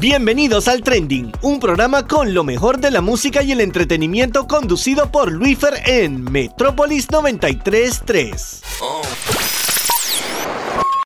[0.00, 5.10] Bienvenidos al Trending, un programa con lo mejor de la música y el entretenimiento conducido
[5.10, 8.62] por Luifer en Metrópolis 933.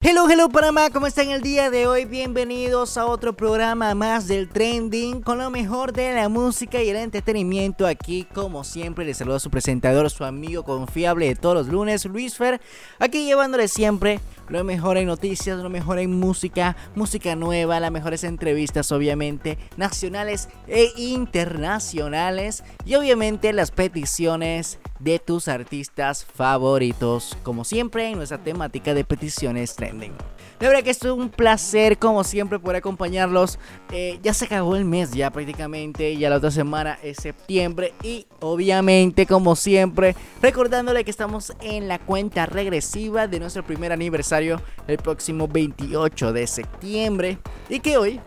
[0.04, 2.06] Hello, hello Panamá, ¿cómo están el día de hoy?
[2.06, 6.96] Bienvenidos a otro programa más del Trending con lo mejor de la música y el
[6.96, 7.86] entretenimiento.
[7.86, 12.04] Aquí, como siempre, les saludo a su presentador, su amigo confiable de todos los lunes,
[12.06, 12.60] Luis Fer.
[12.98, 14.18] Aquí llevándole siempre
[14.48, 20.48] lo mejor en noticias, lo mejor en música, música nueva, las mejores entrevistas, obviamente, nacionales
[20.66, 22.64] e internacionales.
[22.84, 29.74] Y obviamente las peticiones de tus artistas favoritos, como siempre en nuestra temática de peticiones
[29.74, 30.12] trending.
[30.60, 33.58] La verdad que es un placer, como siempre, poder acompañarlos.
[33.90, 36.16] Eh, ya se acabó el mes, ya prácticamente.
[36.16, 37.94] Ya la otra semana es septiembre.
[38.04, 44.62] Y obviamente, como siempre, recordándole que estamos en la cuenta regresiva de nuestro primer aniversario
[44.86, 47.38] el próximo 28 de septiembre.
[47.68, 48.20] Y que hoy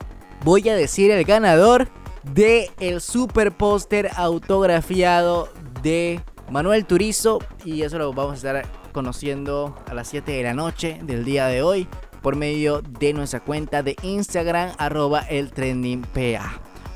[0.43, 1.87] voy a decir el ganador
[2.33, 5.47] de el super póster autografiado
[5.81, 10.53] de Manuel Turizo y eso lo vamos a estar conociendo a las 7 de la
[10.53, 11.87] noche del día de hoy
[12.21, 15.51] por medio de nuestra cuenta de Instagram arroba el.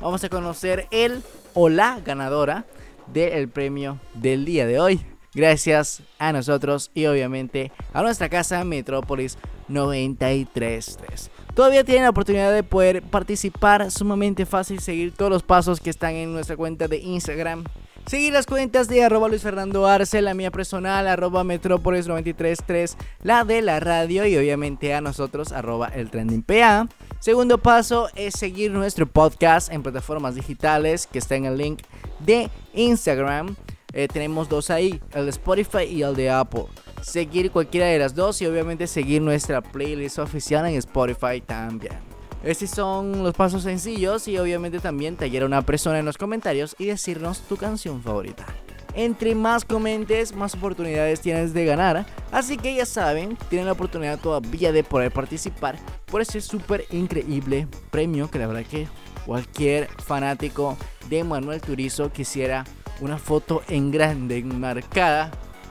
[0.00, 1.22] Vamos a conocer el
[1.54, 2.64] o la ganadora
[3.12, 5.00] del premio del día de hoy.
[5.34, 11.30] Gracias a nosotros y obviamente a nuestra casa Metrópolis 933.
[11.54, 16.14] Todavía tienen la oportunidad de poder participar, sumamente fácil seguir todos los pasos que están
[16.14, 17.64] en nuestra cuenta de Instagram
[18.06, 23.44] Seguir las cuentas de arroba Luis Fernando Arce, la mía personal, arroba Metrópolis 933, la
[23.44, 26.88] de la radio y obviamente a nosotros, arroba el trending PA.
[27.20, 31.82] Segundo paso es seguir nuestro podcast en plataformas digitales que está en el link
[32.18, 33.54] de Instagram.
[33.92, 36.64] Eh, tenemos dos ahí, el de Spotify y el de Apple.
[37.02, 42.09] Seguir cualquiera de las dos y obviamente seguir nuestra playlist oficial en Spotify también.
[42.42, 46.74] Estos son los pasos sencillos y obviamente también te a una persona en los comentarios
[46.78, 48.46] y decirnos tu canción favorita.
[48.94, 52.06] Entre más comentes, más oportunidades tienes de ganar.
[52.32, 57.68] Así que ya saben, tienen la oportunidad todavía de poder participar por ese súper increíble
[57.90, 58.88] premio que la verdad que
[59.26, 60.76] cualquier fanático
[61.08, 62.64] de Manuel Turizo quisiera
[63.00, 65.30] una foto en grande, enmarcada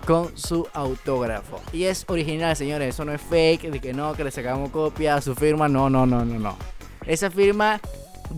[0.10, 1.62] con su autógrafo.
[1.72, 5.22] Y es original, señores, eso no es fake, de que no, que le sacamos copia,
[5.22, 6.58] su firma, no, no, no, no, no.
[7.06, 7.80] Esa firma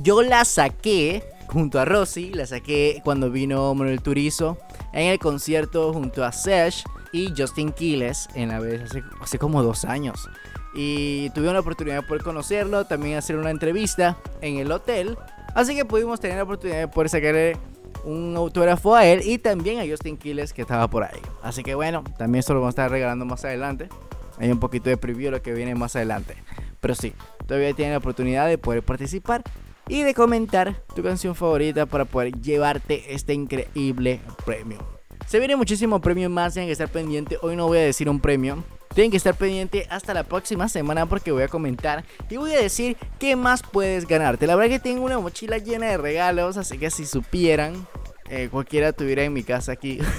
[0.03, 4.57] yo la saqué junto a Rosy, la saqué cuando vino Manuel Turizo
[4.91, 6.83] en el concierto junto a Sesh
[7.13, 10.27] y Justin Quiles en la vez hace, hace como dos años.
[10.75, 15.17] Y tuve la oportunidad de poder conocerlo, también hacer una entrevista en el hotel.
[15.55, 17.57] Así que pudimos tener la oportunidad de poder sacarle
[18.03, 21.19] un autógrafo a él y también a Justin Quiles que estaba por ahí.
[21.41, 23.89] Así que bueno, también esto lo vamos a estar regalando más adelante.
[24.37, 26.35] Hay un poquito de preview de lo que viene más adelante.
[26.79, 27.13] Pero sí,
[27.45, 29.43] todavía tienen la oportunidad de poder participar
[29.87, 34.79] y de comentar tu canción favorita para poder llevarte este increíble premio.
[35.27, 37.37] Se viene muchísimo premio más, tienen que estar pendiente.
[37.41, 38.63] Hoy no voy a decir un premio.
[38.93, 42.59] Tienen que estar pendiente hasta la próxima semana porque voy a comentar y voy a
[42.59, 44.47] decir qué más puedes ganarte.
[44.47, 47.87] La verdad que tengo una mochila llena de regalos, así que si supieran,
[48.29, 49.99] eh, cualquiera tuviera en mi casa aquí.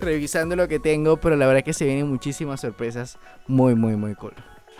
[0.00, 4.14] revisando lo que tengo, pero la verdad que se vienen muchísimas sorpresas muy, muy, muy
[4.14, 4.34] cool.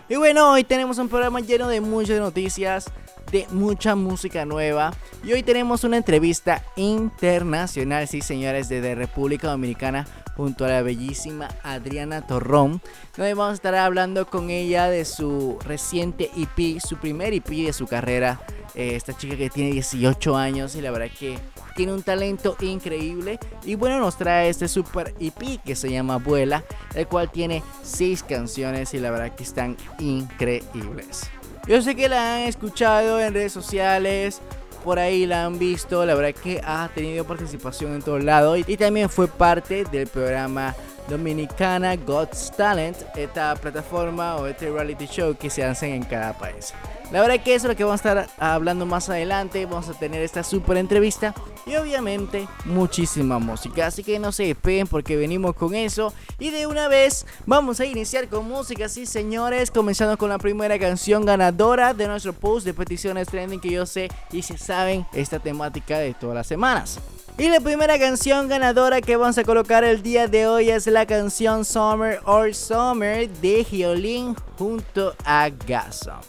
[0.09, 2.85] Y bueno, hoy tenemos un programa lleno de muchas noticias,
[3.31, 4.91] de mucha música nueva.
[5.23, 11.49] Y hoy tenemos una entrevista internacional, sí señores, desde República Dominicana junto a la bellísima
[11.61, 12.81] Adriana Torrón,
[13.15, 17.73] donde vamos a estar hablando con ella de su reciente EP, su primer EP de
[17.73, 18.41] su carrera.
[18.75, 21.37] Eh, esta chica que tiene 18 años y la verdad que
[21.75, 26.63] tiene un talento increíble y bueno nos trae este super EP que se llama Abuela,
[26.93, 31.29] el cual tiene 6 canciones y la verdad que están increíbles.
[31.67, 34.41] Yo sé que la han escuchado en redes sociales,
[34.83, 38.77] por ahí la han visto, la verdad que ha tenido participación en todos lados y
[38.77, 40.75] también fue parte del programa
[41.09, 46.73] Dominicana God's Talent, esta plataforma o este reality show que se hacen en cada país.
[47.11, 49.65] La verdad que eso es lo que vamos a estar hablando más adelante.
[49.65, 51.33] Vamos a tener esta super entrevista
[51.65, 53.87] y obviamente muchísima música.
[53.87, 56.13] Así que no se despeguen porque venimos con eso.
[56.37, 59.71] Y de una vez vamos a iniciar con música, sí señores.
[59.71, 64.09] Comenzando con la primera canción ganadora de nuestro post de peticiones trending que yo sé
[64.31, 66.99] y se saben esta temática de todas las semanas.
[67.39, 71.05] Y la primera canción ganadora que vamos a colocar el día de hoy es la
[71.05, 76.19] canción Summer or Summer de Hyolyn junto a Gasson.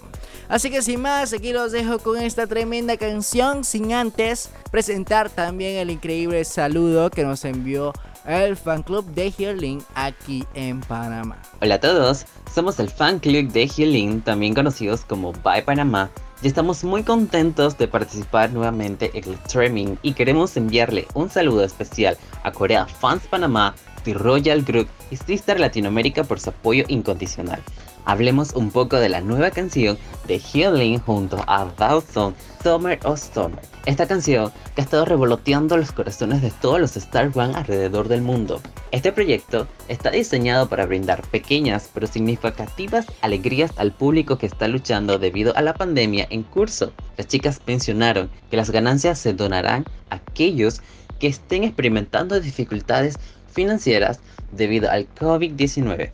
[0.48, 5.78] Así que sin más, aquí los dejo con esta tremenda canción, sin antes presentar también
[5.78, 7.92] el increíble saludo que nos envió
[8.24, 11.42] el fan club de Hyolyn aquí en Panamá.
[11.60, 12.24] Hola a todos,
[12.54, 16.08] somos el fan club de Hyolyn, también conocidos como Bye Panamá,
[16.42, 21.62] Ya estamos muy contentos de participar nuevamente en el streaming y queremos enviarle un saludo
[21.62, 27.62] especial a Corea Fans Panamá, The Royal Group y Sister Latinoamérica por su apoyo incondicional.
[28.04, 33.60] Hablemos un poco de la nueva canción de Healing junto a Dawson, Summer of Summer.
[33.86, 38.22] Esta canción que ha estado revoloteando los corazones de todos los Star One alrededor del
[38.22, 38.60] mundo.
[38.90, 45.18] Este proyecto está diseñado para brindar pequeñas pero significativas alegrías al público que está luchando
[45.18, 46.92] debido a la pandemia en curso.
[47.16, 50.80] Las chicas mencionaron que las ganancias se donarán a aquellos
[51.18, 53.16] que estén experimentando dificultades
[53.52, 54.20] financieras
[54.52, 56.10] debido al COVID-19.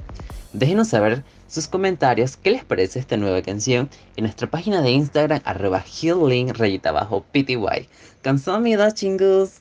[0.53, 5.41] Déjenos saber sus comentarios, qué les parece esta nueva canción en nuestra página de Instagram
[5.45, 7.89] arroba healing rayita abajo pty.
[8.23, 9.61] Canción amida chingos.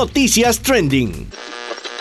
[0.00, 1.28] Noticias Trending.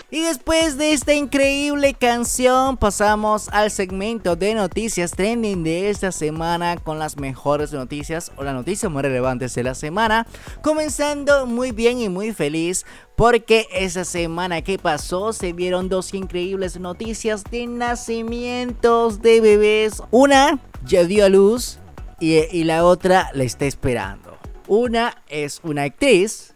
[0.09, 6.77] Y después de esta increíble canción pasamos al segmento de noticias trending de esta semana
[6.77, 10.25] con las mejores noticias o las noticias más relevantes de la semana.
[10.61, 12.85] Comenzando muy bien y muy feliz
[13.17, 20.01] porque esa semana que pasó se vieron dos increíbles noticias de nacimientos de bebés.
[20.09, 21.79] Una ya dio a luz
[22.21, 24.37] y, y la otra la está esperando.
[24.69, 26.48] Una es una actriz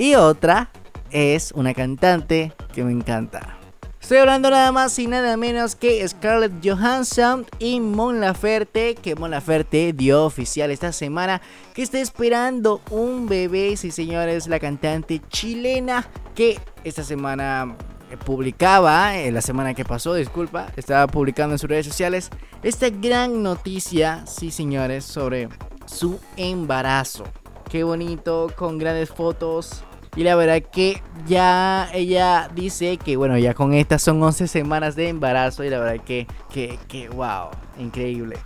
[0.00, 0.70] y otra
[1.10, 3.58] es una cantante que me encanta.
[4.00, 9.30] Estoy hablando nada más y nada menos que Scarlett Johansson y Mon Laferte, que Mon
[9.30, 11.42] Laferte dio oficial esta semana
[11.74, 17.76] que está esperando un bebé, sí señores, la cantante chilena que esta semana
[18.24, 22.30] publicaba en la semana que pasó, disculpa, estaba publicando en sus redes sociales
[22.62, 25.50] esta gran noticia, sí señores, sobre
[25.84, 27.24] su embarazo.
[27.68, 29.84] Qué bonito, con grandes fotos.
[30.16, 34.96] Y la verdad que ya ella dice que bueno, ya con estas son 11 semanas
[34.96, 38.36] de embarazo y la verdad que, que, que wow, increíble.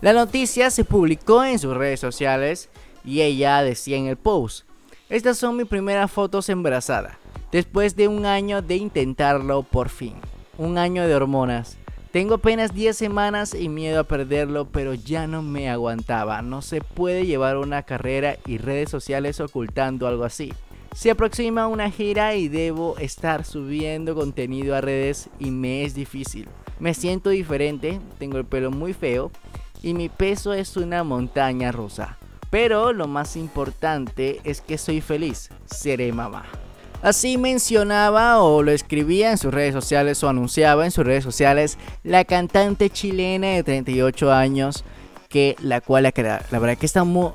[0.00, 2.70] La noticia se publicó en sus redes sociales
[3.04, 4.66] y ella decía en el post,
[5.08, 7.18] estas son mis primeras fotos embarazada,
[7.52, 10.14] después de un año de intentarlo por fin,
[10.58, 11.78] un año de hormonas.
[12.10, 16.42] Tengo apenas 10 semanas y miedo a perderlo, pero ya no me aguantaba.
[16.42, 20.52] No se puede llevar una carrera y redes sociales ocultando algo así.
[20.94, 26.48] Se aproxima una gira y debo estar subiendo contenido a redes y me es difícil.
[26.78, 29.30] Me siento diferente, tengo el pelo muy feo
[29.82, 32.18] y mi peso es una montaña rusa.
[32.50, 36.44] Pero lo más importante es que soy feliz, seré mamá.
[37.00, 41.78] Así mencionaba o lo escribía en sus redes sociales o anunciaba en sus redes sociales
[42.04, 44.84] la cantante chilena de 38 años
[45.30, 46.12] que la cual la,
[46.50, 47.34] la verdad que estamos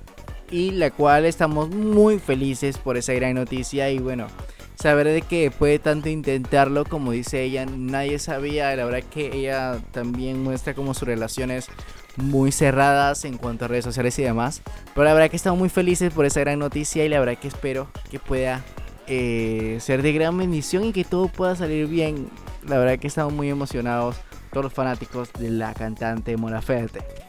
[0.49, 4.27] y la cual estamos muy felices por esa gran noticia y bueno,
[4.75, 9.79] saber de que puede tanto intentarlo como dice ella, nadie sabía, la verdad que ella
[9.91, 11.67] también muestra como sus relaciones
[12.15, 14.61] muy cerradas en cuanto a redes sociales y demás,
[14.93, 17.47] pero la verdad que estamos muy felices por esa gran noticia y la verdad que
[17.47, 18.63] espero que pueda
[19.07, 22.27] eh, ser de gran bendición y que todo pueda salir bien.
[22.67, 24.17] La verdad que estamos muy emocionados
[24.51, 26.61] todos los fanáticos de la cantante Mona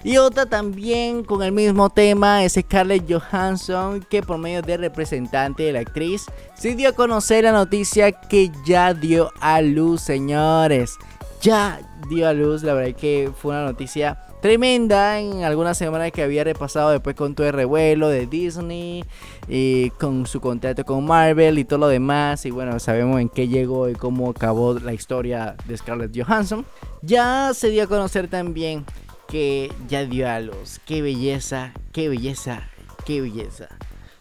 [0.04, 5.64] Y otra también con el mismo tema es Scarlett Johansson que por medio de representante
[5.64, 10.96] de la actriz se dio a conocer la noticia que ya dio a luz, señores.
[11.40, 16.22] Ya dio a luz, la verdad que fue una noticia tremenda en algunas semanas que
[16.22, 19.04] había repasado después con todo el revuelo de Disney
[19.48, 23.48] y con su contrato con Marvel y todo lo demás y bueno sabemos en qué
[23.48, 26.66] llegó y cómo acabó la historia de Scarlett Johansson.
[27.02, 28.84] Ya se dio a conocer también
[29.26, 30.80] que ya dio a luz.
[30.84, 32.68] Qué belleza qué belleza
[33.04, 33.68] qué belleza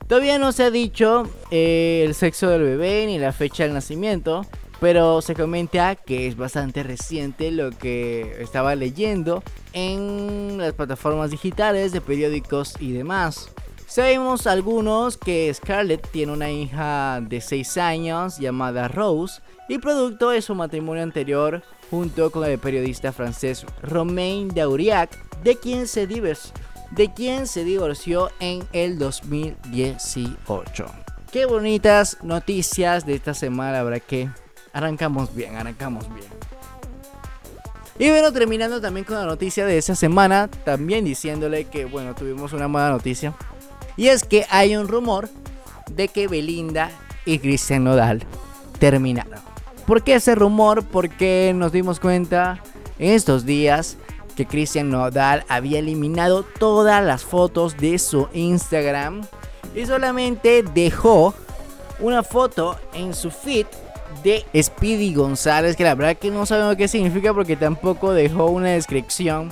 [0.08, 4.46] todavía no se ha dicho eh, el sexo del bebé ni la fecha del nacimiento
[4.80, 9.44] pero se comenta que es bastante reciente lo que estaba leyendo
[9.74, 13.50] en las plataformas digitales de periódicos y demás.
[13.88, 20.42] Sabemos algunos que Scarlett tiene una hija de 6 años llamada Rose y producto de
[20.42, 27.48] su matrimonio anterior junto con el periodista francés Romain Dauriac, de quien se, de quien
[27.48, 30.86] se divorció en el 2018.
[31.32, 34.30] Qué bonitas noticias de esta semana, habrá que
[34.74, 36.28] arrancamos bien, arrancamos bien.
[38.00, 42.52] Y bueno, terminando también con la noticia de esa semana, también diciéndole que, bueno, tuvimos
[42.52, 43.34] una mala noticia.
[43.98, 45.30] Y es que hay un rumor
[45.92, 46.92] de que Belinda
[47.26, 48.24] y Cristian Nodal
[48.80, 49.40] terminaron.
[49.86, 50.84] ¿Por qué ese rumor?
[50.84, 52.62] Porque nos dimos cuenta
[53.00, 53.98] en estos días
[54.36, 59.24] que Cristian Nodal había eliminado todas las fotos de su Instagram
[59.76, 61.34] y solamente dejó
[62.00, 63.66] una foto en su feed
[64.24, 68.70] de Speedy González, que la verdad que no sabemos qué significa porque tampoco dejó una
[68.70, 69.52] descripción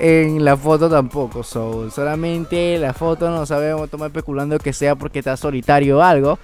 [0.00, 1.42] en la foto tampoco.
[1.42, 6.38] So, solamente la foto no sabemos, estamos especulando que sea porque está solitario o algo.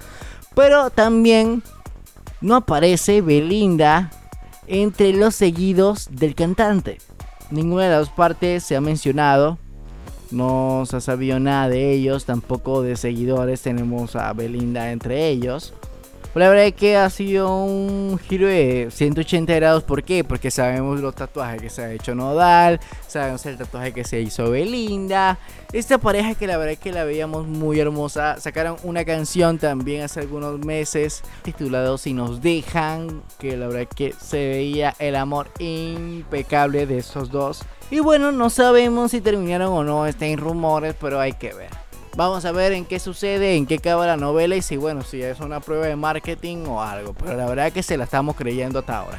[0.54, 1.62] Pero también
[2.40, 4.10] no aparece Belinda
[4.66, 6.98] entre los seguidos del cantante.
[7.50, 9.58] Ninguna de las partes se ha mencionado.
[10.30, 13.62] No se ha sabido nada de ellos, tampoco de seguidores.
[13.62, 15.72] Tenemos a Belinda entre ellos.
[16.36, 19.84] Pues la verdad es que ha sido un giro de 180 grados.
[19.84, 20.22] ¿Por qué?
[20.22, 22.78] Porque sabemos los tatuajes que se ha hecho Nodal,
[23.08, 25.38] sabemos el tatuaje que se hizo Belinda.
[25.72, 28.38] Esta pareja que la verdad es que la veíamos muy hermosa.
[28.38, 33.96] Sacaron una canción también hace algunos meses titulado Si nos dejan, que la verdad es
[33.96, 37.62] que se veía el amor impecable de esos dos.
[37.90, 41.85] Y bueno, no sabemos si terminaron o no, está en rumores, pero hay que ver.
[42.16, 45.22] Vamos a ver en qué sucede, en qué acaba la novela y si, bueno, si
[45.22, 47.12] es una prueba de marketing o algo.
[47.12, 49.18] Pero la verdad que se la estamos creyendo hasta ahora.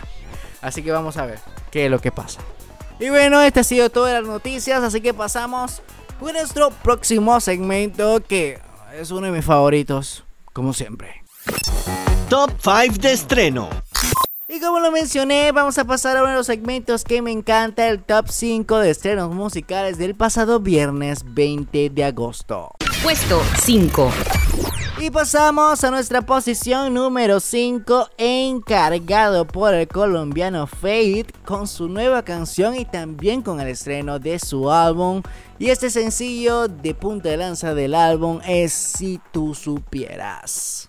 [0.61, 1.37] Así que vamos a ver
[1.69, 2.41] qué es lo que pasa.
[2.99, 5.83] Y bueno, este ha sido todas las noticias, así que pasamos
[6.19, 8.59] a nuestro próximo segmento que
[8.99, 11.21] es uno de mis favoritos, como siempre.
[12.29, 13.69] Top 5 de estreno.
[14.49, 17.89] Y como lo mencioné, vamos a pasar a uno de los segmentos que me encanta,
[17.89, 22.71] el top 5 de estrenos musicales del pasado viernes 20 de agosto.
[23.03, 24.09] Puesto 5.
[24.99, 32.23] Y pasamos a nuestra posición número 5, encargado por el colombiano Fade con su nueva
[32.23, 35.23] canción y también con el estreno de su álbum.
[35.59, 40.87] Y este sencillo de punta de lanza del álbum es Si tú supieras.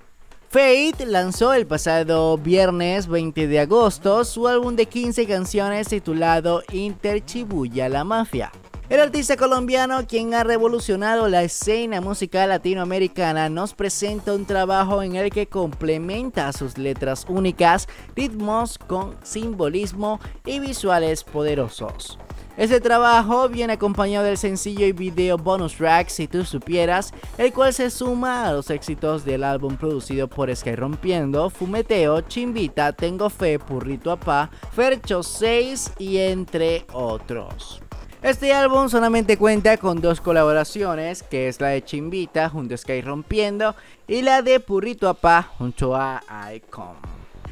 [0.59, 7.25] Fate lanzó el pasado viernes 20 de agosto su álbum de 15 canciones titulado Inter
[7.25, 8.51] Chibuya la Mafia.
[8.89, 15.15] El artista colombiano, quien ha revolucionado la escena musical latinoamericana, nos presenta un trabajo en
[15.15, 17.87] el que complementa sus letras únicas,
[18.17, 22.19] ritmos con simbolismo y visuales poderosos.
[22.59, 27.73] Este trabajo viene acompañado del sencillo y video bonus track Si tú supieras, el cual
[27.73, 33.61] se suma a los éxitos del álbum producido por Sky Rompiendo, Fumeteo, Chimbita, Tengo Fe,
[33.61, 37.81] Purrito Apá, Fercho 6 y entre otros.
[38.23, 43.03] Este álbum solamente cuenta con dos colaboraciones, que es la de Chimbita junto a Sky
[43.03, 43.77] Rompiendo
[44.09, 46.21] y la de Purrito Apá junto a
[46.53, 46.97] Icon.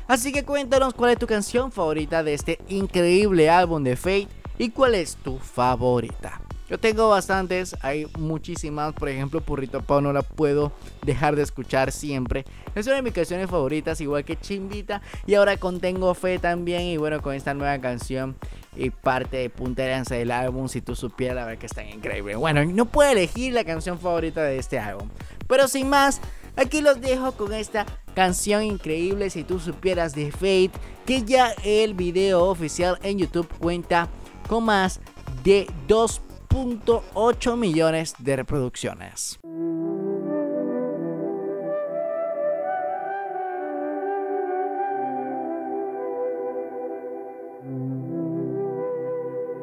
[0.08, 4.70] Así que cuéntanos cuál es tu canción favorita de este increíble álbum de Fate ¿Y
[4.70, 6.40] cuál es tu favorita?
[6.68, 10.72] Yo tengo bastantes, hay muchísimas, por ejemplo Purrito Pau no la puedo
[11.04, 12.44] dejar de escuchar siempre.
[12.74, 15.00] Es una de mis canciones favoritas, igual que Chimbita.
[15.26, 18.34] Y ahora con Tengo Fe también, y bueno, con esta nueva canción
[18.74, 21.84] y parte de punta de lanza del álbum, si tú supieras, la verdad que está
[21.84, 22.34] increíble.
[22.34, 25.08] Bueno, no puedo elegir la canción favorita de este álbum.
[25.46, 26.20] Pero sin más,
[26.56, 30.72] aquí los dejo con esta canción increíble, si tú supieras de Fate,
[31.04, 34.08] que ya el video oficial en YouTube cuenta
[34.46, 35.00] con más
[35.44, 39.38] de 2.8 millones de reproducciones.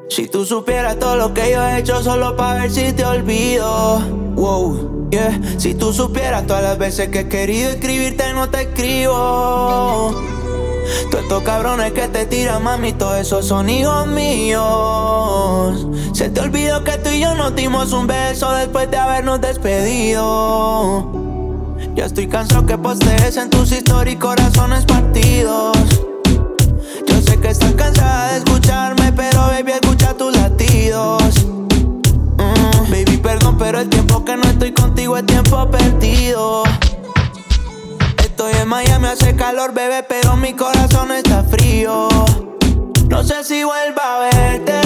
[0.09, 3.99] Si tú supieras todo lo que yo he hecho solo para ver si te olvido.
[4.35, 5.41] Wow, yeah.
[5.57, 10.42] Si tú supieras todas las veces que he querido escribirte no te escribo.
[11.09, 15.87] Todos estos cabrones que te tiran, mami, todos esos son hijos míos.
[16.13, 21.11] Se te olvidó que tú y yo nos dimos un beso después de habernos despedido.
[21.95, 25.77] Ya estoy cansado que postees en tus historias y corazones partidos.
[27.05, 31.21] Yo sé que estás cansada de escucharme, pero baby, escucha tus latidos.
[32.37, 36.63] Mm, baby, perdón, pero el tiempo que no estoy contigo es tiempo perdido.
[38.45, 42.09] Estoy en Miami, hace calor, bebé, pero mi corazón está frío.
[43.07, 44.81] No sé si vuelva a verte.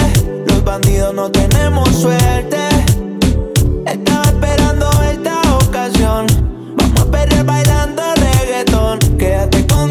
[0.46, 2.56] Los bandidos no tenemos suerte.
[3.84, 6.26] Estaba esperando esta ocasión.
[6.76, 9.00] Vamos a perder bailando reggaetón.
[9.18, 9.90] Quédate con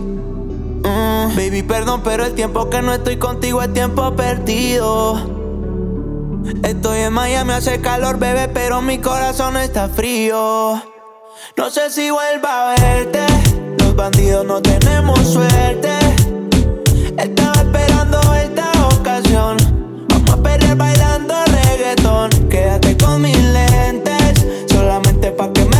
[0.83, 5.15] Mm, baby, perdón, pero el tiempo que no estoy contigo es tiempo perdido.
[6.63, 10.81] Estoy en Miami, hace calor, bebé, pero mi corazón está frío.
[11.55, 13.25] No sé si vuelva a verte.
[13.77, 15.91] Los bandidos no tenemos suerte.
[17.17, 19.57] Estaba esperando esta ocasión.
[20.09, 22.29] Vamos a perder bailando reggaetón.
[22.49, 25.70] Quédate con mis lentes, solamente pa' que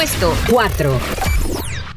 [0.00, 0.98] puesto 4.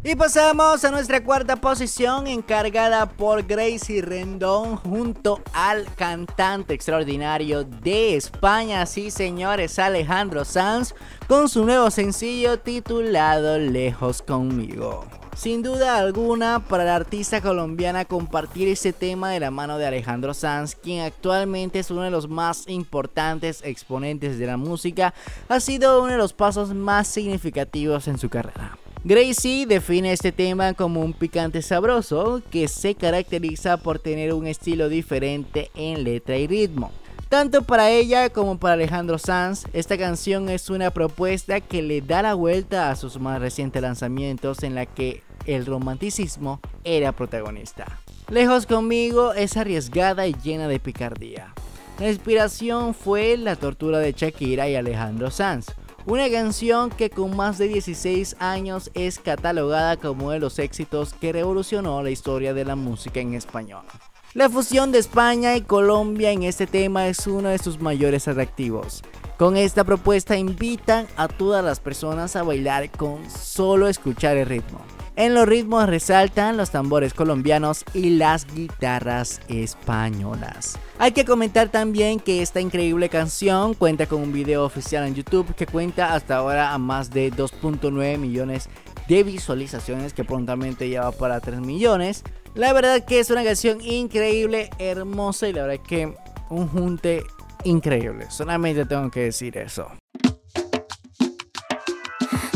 [0.03, 8.17] Y pasamos a nuestra cuarta posición encargada por Gracie Rendón junto al cantante extraordinario de
[8.17, 10.93] España, sí señores, Alejandro Sanz,
[11.29, 15.22] con su nuevo sencillo titulado Lejos conmigo.
[15.35, 20.33] Sin duda alguna, para la artista colombiana compartir ese tema de la mano de Alejandro
[20.33, 25.13] Sanz, quien actualmente es uno de los más importantes exponentes de la música,
[25.49, 28.77] ha sido uno de los pasos más significativos en su carrera.
[29.03, 34.87] Gracie define este tema como un picante sabroso que se caracteriza por tener un estilo
[34.87, 36.91] diferente en letra y ritmo.
[37.33, 42.21] Tanto para ella como para Alejandro Sanz, esta canción es una propuesta que le da
[42.21, 47.87] la vuelta a sus más recientes lanzamientos en la que el romanticismo era protagonista.
[48.29, 51.55] Lejos conmigo es arriesgada y llena de picardía.
[51.97, 55.65] La inspiración fue La tortura de Shakira y Alejandro Sanz,
[56.05, 61.15] una canción que con más de 16 años es catalogada como uno de los éxitos
[61.15, 63.85] que revolucionó la historia de la música en español.
[64.33, 69.03] La fusión de España y Colombia en este tema es uno de sus mayores atractivos.
[69.37, 74.79] Con esta propuesta invitan a todas las personas a bailar con solo escuchar el ritmo.
[75.15, 80.79] En los ritmos resaltan los tambores colombianos y las guitarras españolas.
[80.97, 85.53] Hay que comentar también que esta increíble canción cuenta con un video oficial en YouTube
[85.53, 88.67] que cuenta hasta ahora a más de 2.9 millones
[89.07, 92.23] de visualizaciones que prontamente lleva para 3 millones.
[92.55, 96.13] La verdad que es una canción increíble, hermosa y la verdad que
[96.51, 97.23] un junte
[97.63, 98.27] increíble.
[98.29, 99.87] Solamente tengo que decir eso.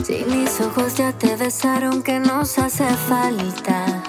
[0.06, 4.04] Si mis ojos ya te besaron, que nos hace falta.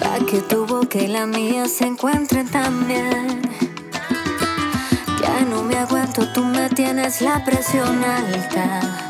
[0.00, 3.42] Para que tu boca y la mía se encuentren también.
[5.20, 9.07] Ya no me aguanto, tú me tienes la presión alta.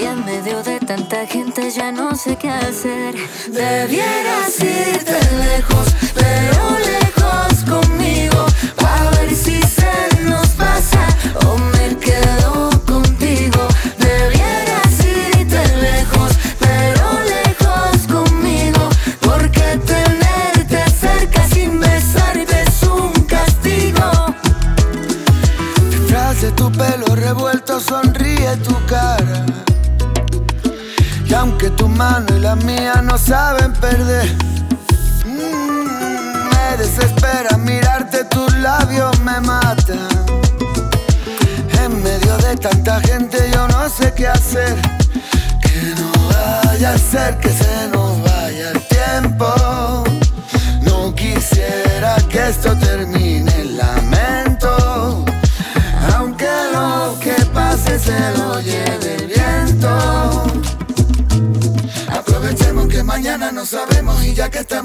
[0.00, 3.14] Y en medio de tanta gente ya no sé qué hacer.
[3.48, 8.46] Debieras irte lejos, pero lejos conmigo.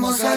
[0.07, 0.36] Y ya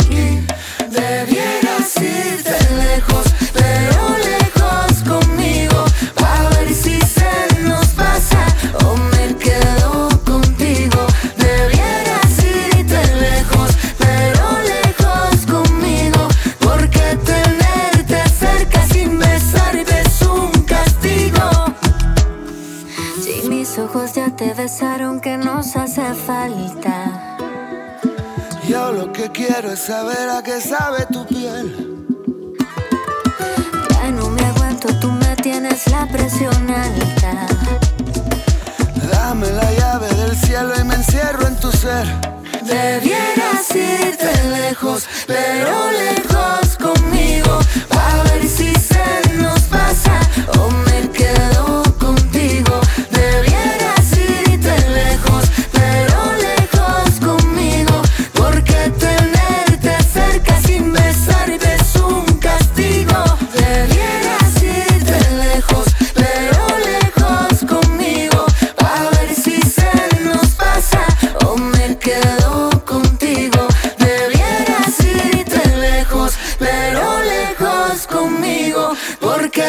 [29.91, 31.05] saber a qué sabe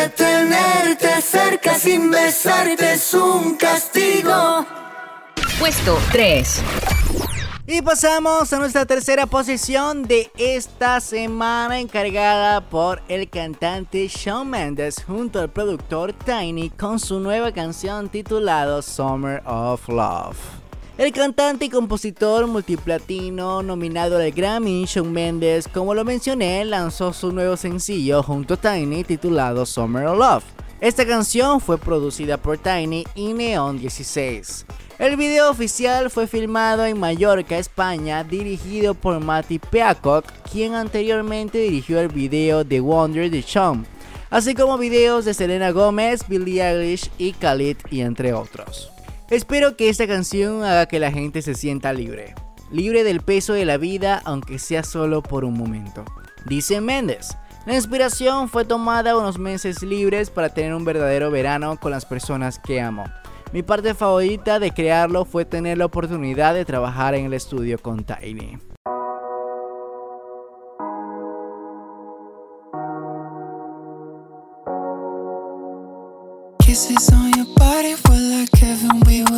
[0.09, 4.65] Tenerte cerca sin besarte es un castigo.
[5.59, 6.61] Puesto 3.
[7.67, 15.03] Y pasamos a nuestra tercera posición de esta semana encargada por el cantante Shawn Mendes
[15.03, 20.60] junto al productor Tiny con su nueva canción titulada Summer of Love.
[21.01, 27.31] El cantante y compositor multiplatino nominado al Grammy, Shawn Mendes, como lo mencioné, lanzó su
[27.31, 30.43] nuevo sencillo junto a Tiny titulado Summer of Love.
[30.79, 34.67] Esta canción fue producida por Tiny y Neon 16.
[34.99, 41.99] El video oficial fue filmado en Mallorca, España, dirigido por Matty Peacock, quien anteriormente dirigió
[41.99, 43.87] el video The Wonder de Shawn,
[44.29, 48.90] así como videos de Selena Gomez, Billie Eilish y Khalid y entre otros.
[49.31, 52.35] Espero que esta canción haga que la gente se sienta libre.
[52.69, 56.03] Libre del peso de la vida, aunque sea solo por un momento.
[56.47, 57.37] Dice Méndez.
[57.65, 62.59] La inspiración fue tomada unos meses libres para tener un verdadero verano con las personas
[62.59, 63.05] que amo.
[63.53, 68.03] Mi parte favorita de crearlo fue tener la oportunidad de trabajar en el estudio con
[68.03, 68.57] Tiny.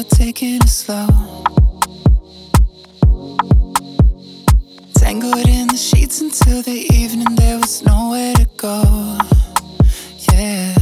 [0.03, 1.07] Were taking it slow.
[4.95, 9.17] Tangled in the sheets until the evening, there was nowhere to go.
[10.31, 10.75] Yeah.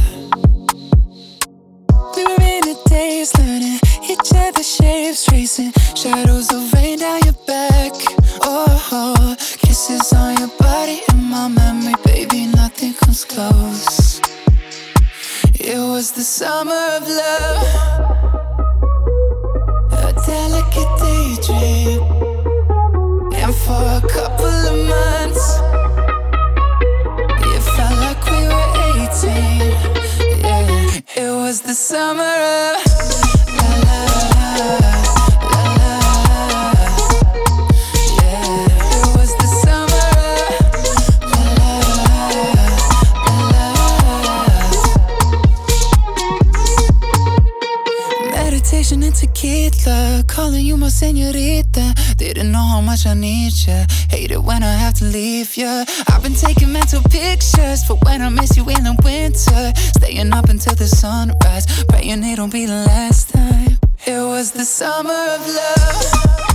[2.16, 7.38] We were in a daze, learning each other's shapes, tracing shadows of rain down your
[7.46, 7.92] back.
[8.42, 14.20] Oh, kisses on your body in my memory, baby, nothing comes close.
[15.54, 18.51] It was the summer of love,
[27.54, 28.70] it felt like we were
[29.02, 29.32] 18.
[30.40, 33.41] Yeah, it was the summer of
[52.92, 53.86] much I need ya.
[54.10, 55.84] Hate it when I have to leave ya.
[56.08, 59.72] I've been taking mental pictures for when I miss you in the winter.
[59.96, 63.78] Staying up until the sunrise, praying it won't be the last time.
[64.06, 66.51] It was the summer of love.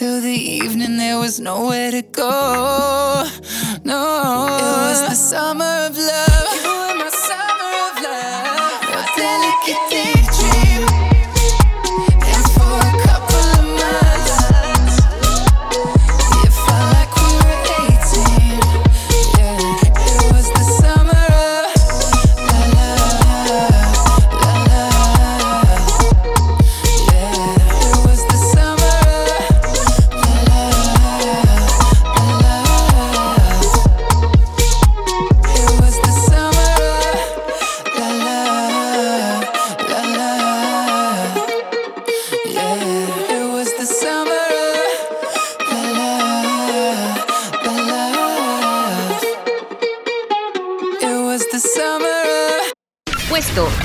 [0.00, 2.97] Until the evening, there was nowhere to go.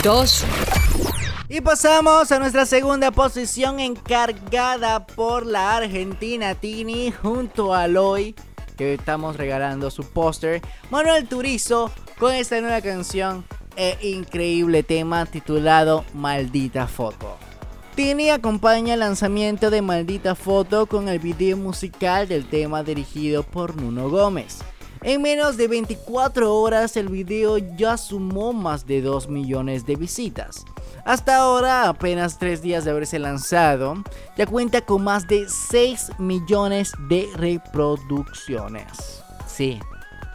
[0.04, 0.46] 2.
[1.48, 8.36] Y pasamos a nuestra segunda posición encargada por la Argentina Tini junto a Loy,
[8.76, 10.62] que estamos regalando su póster.
[10.90, 11.90] Manuel Turizo
[12.20, 13.46] con esta nueva canción
[13.78, 17.38] e increíble tema titulado Maldita Foto.
[17.96, 23.78] Tini acompaña el lanzamiento de Maldita Foto con el video musical del tema dirigido por
[23.78, 24.60] Nuno Gómez.
[25.06, 30.64] En menos de 24 horas el video ya sumó más de 2 millones de visitas.
[31.04, 33.96] Hasta ahora, apenas 3 días de haberse lanzado,
[34.38, 39.22] ya cuenta con más de 6 millones de reproducciones.
[39.46, 39.78] Sí,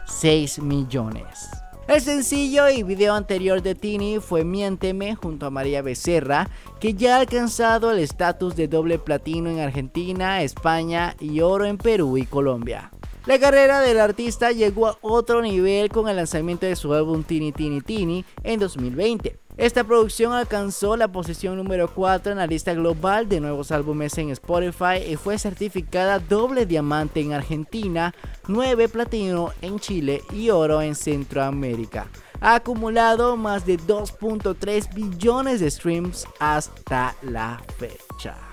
[0.05, 1.49] 6 millones.
[1.87, 6.47] El sencillo y video anterior de Tini fue Miénteme junto a María Becerra,
[6.79, 11.79] que ya ha alcanzado el estatus de doble platino en Argentina, España y oro en
[11.79, 12.91] Perú y Colombia.
[13.29, 17.51] La carrera del artista llegó a otro nivel con el lanzamiento de su álbum Tini
[17.51, 19.37] Tini Tini en 2020.
[19.55, 24.31] Esta producción alcanzó la posición número 4 en la lista global de nuevos álbumes en
[24.31, 28.15] Spotify y fue certificada doble diamante en Argentina,
[28.47, 32.07] 9 platino en Chile y oro en Centroamérica.
[32.41, 38.48] Ha acumulado más de 2.3 billones de streams hasta la fecha.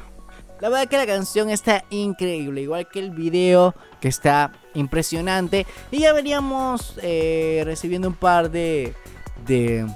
[0.60, 5.66] La verdad que la canción está increíble, igual que el video que está impresionante.
[5.90, 8.94] Y ya veníamos eh, recibiendo un par de,
[9.46, 9.86] de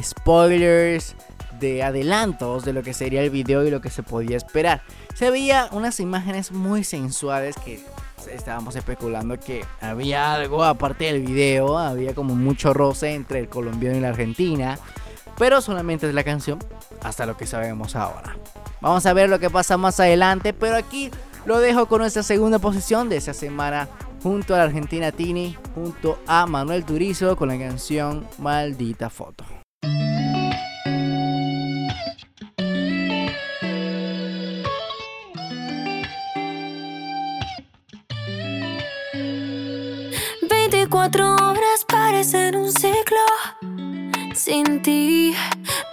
[0.00, 1.16] spoilers,
[1.58, 4.82] de adelantos de lo que sería el video y lo que se podía esperar.
[5.14, 7.84] Se veía unas imágenes muy sensuales que
[8.30, 13.96] estábamos especulando que había algo aparte del video, había como mucho roce entre el colombiano
[13.96, 14.78] y la argentina,
[15.38, 16.58] pero solamente es la canción
[17.02, 18.36] hasta lo que sabemos ahora.
[18.82, 21.10] Vamos a ver lo que pasa más adelante, pero aquí
[21.46, 23.88] lo dejo con nuestra segunda posición de esa semana
[24.22, 29.44] junto a la Argentina Tini, junto a Manuel Turizo con la canción Maldita Foto.
[40.90, 43.18] Cuatro horas parecen un ciclo
[44.34, 45.34] sin ti.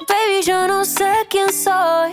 [0.08, 2.12] Baby, yo no sé quién soy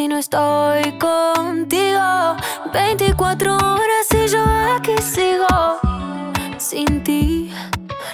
[0.00, 2.36] si no estoy contigo.
[2.72, 4.42] 24 horas y yo
[4.74, 5.78] aquí sigo
[6.56, 7.52] sin ti.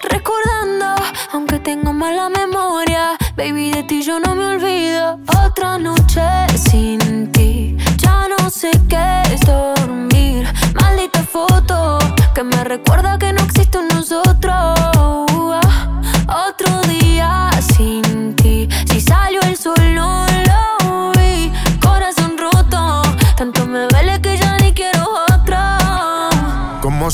[0.03, 0.97] Recordando,
[1.33, 5.21] aunque tengo mala memoria, baby, de ti yo no me olvido.
[5.47, 10.45] Otra noche sin ti, ya no sé qué es dormir.
[10.81, 12.01] Maldita foto
[12.35, 14.26] que me recuerda que no existe un nosotros.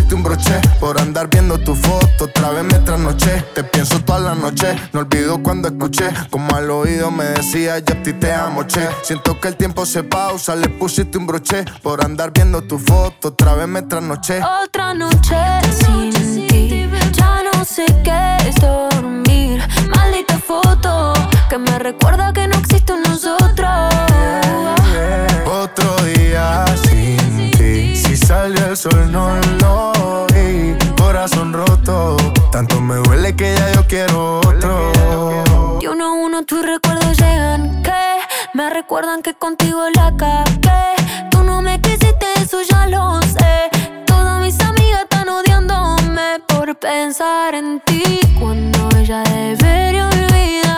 [0.00, 0.60] pusiste un broche.
[0.78, 3.44] Por andar viendo tu foto, otra vez me trasnoché.
[3.54, 4.76] Te pienso toda la noche.
[4.92, 8.88] No olvido cuando escuché como al oído me decía yo a ti te amo, che.
[9.02, 11.64] Siento que el tiempo se pausa, le pusiste un broche.
[11.82, 14.40] Por andar viendo tu foto, otra vez me trasnoché.
[14.64, 15.36] Otra noche
[15.80, 19.62] sin ti, ya no sé qué es dormir.
[19.94, 21.12] Maldita foto
[21.48, 23.39] que me recuerda que no existe un nosotros.
[28.56, 30.76] El sol no lo vi.
[30.96, 32.16] Corazón roto,
[32.50, 35.78] tanto me duele que ya yo quiero otro.
[35.80, 38.18] Y uno a uno tus recuerdos llegan que
[38.54, 40.96] me recuerdan que contigo la cagué.
[41.30, 43.70] Tú no me quisiste, eso ya lo sé.
[44.06, 48.02] Todas mis amigas están odiándome por pensar en ti
[48.38, 50.69] cuando ella debería olvidarte.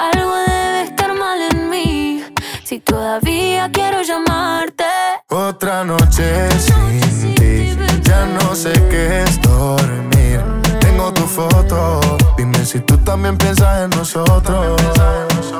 [0.00, 2.24] Algo debe estar mal en mí
[2.64, 4.84] si todavía quiero llamarte.
[5.28, 10.40] Otra noche sin ti, ya no sé qué es dormir.
[10.80, 12.00] Tengo tu foto,
[12.38, 14.80] dime si tú también piensas en nosotros.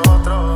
[0.09, 0.50] Otro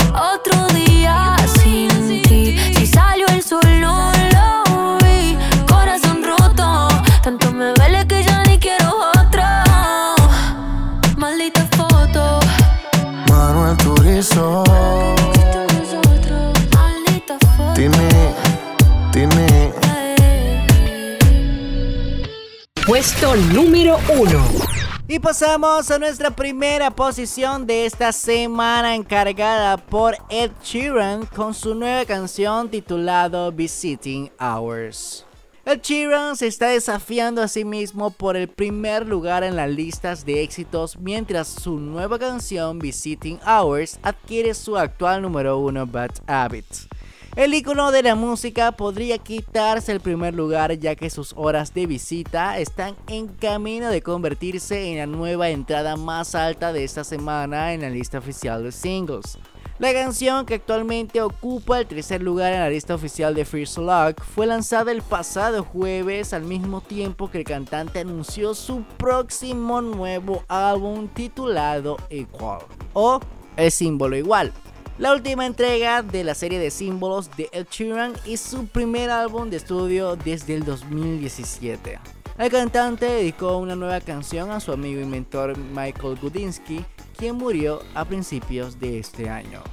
[25.24, 32.04] pasamos a nuestra primera posición de esta semana encargada por Ed Sheeran con su nueva
[32.04, 35.24] canción titulado Visiting Hours.
[35.64, 40.26] Ed Sheeran se está desafiando a sí mismo por el primer lugar en las listas
[40.26, 46.86] de éxitos mientras su nueva canción Visiting Hours adquiere su actual número uno Bad Habits.
[47.36, 51.86] El icono de la música podría quitarse el primer lugar ya que sus horas de
[51.86, 57.72] visita están en camino de convertirse en la nueva entrada más alta de esta semana
[57.72, 59.36] en la lista oficial de singles.
[59.80, 64.22] La canción que actualmente ocupa el tercer lugar en la lista oficial de First Lock
[64.22, 70.44] fue lanzada el pasado jueves al mismo tiempo que el cantante anunció su próximo nuevo
[70.46, 72.60] álbum titulado Equal
[72.92, 73.18] o
[73.56, 74.52] El símbolo igual.
[74.96, 79.50] La última entrega de la serie de símbolos de Ed Sheeran y su primer álbum
[79.50, 81.98] de estudio desde el 2017.
[82.38, 86.84] El cantante dedicó una nueva canción a su amigo y mentor Michael Gudinsky,
[87.18, 89.64] quien murió a principios de este año.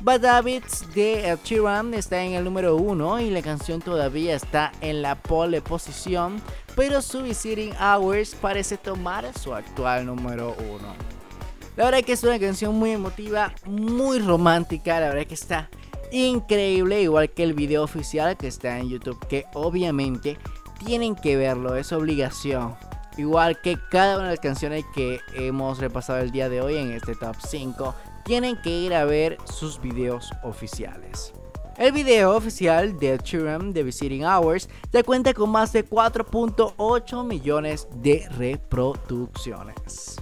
[0.00, 4.70] Bad Habits de Ed Sheeran está en el número 1 y la canción todavía está
[4.80, 6.40] en la pole posición,
[6.76, 11.17] pero su Visiting Hours parece tomar su actual número 1.
[11.78, 15.70] La verdad que es una canción muy emotiva, muy romántica, la verdad que está
[16.10, 20.36] increíble, igual que el video oficial que está en YouTube, que obviamente
[20.84, 22.74] tienen que verlo, es obligación.
[23.16, 26.90] igual que cada una de las canciones que hemos repasado el día de hoy en
[26.90, 31.32] este top 5, tienen que ir a ver sus videos oficiales.
[31.76, 37.86] El video oficial de Sheeran de Visiting Hours ya cuenta con más de 4.8 millones
[38.02, 40.16] de reproducciones.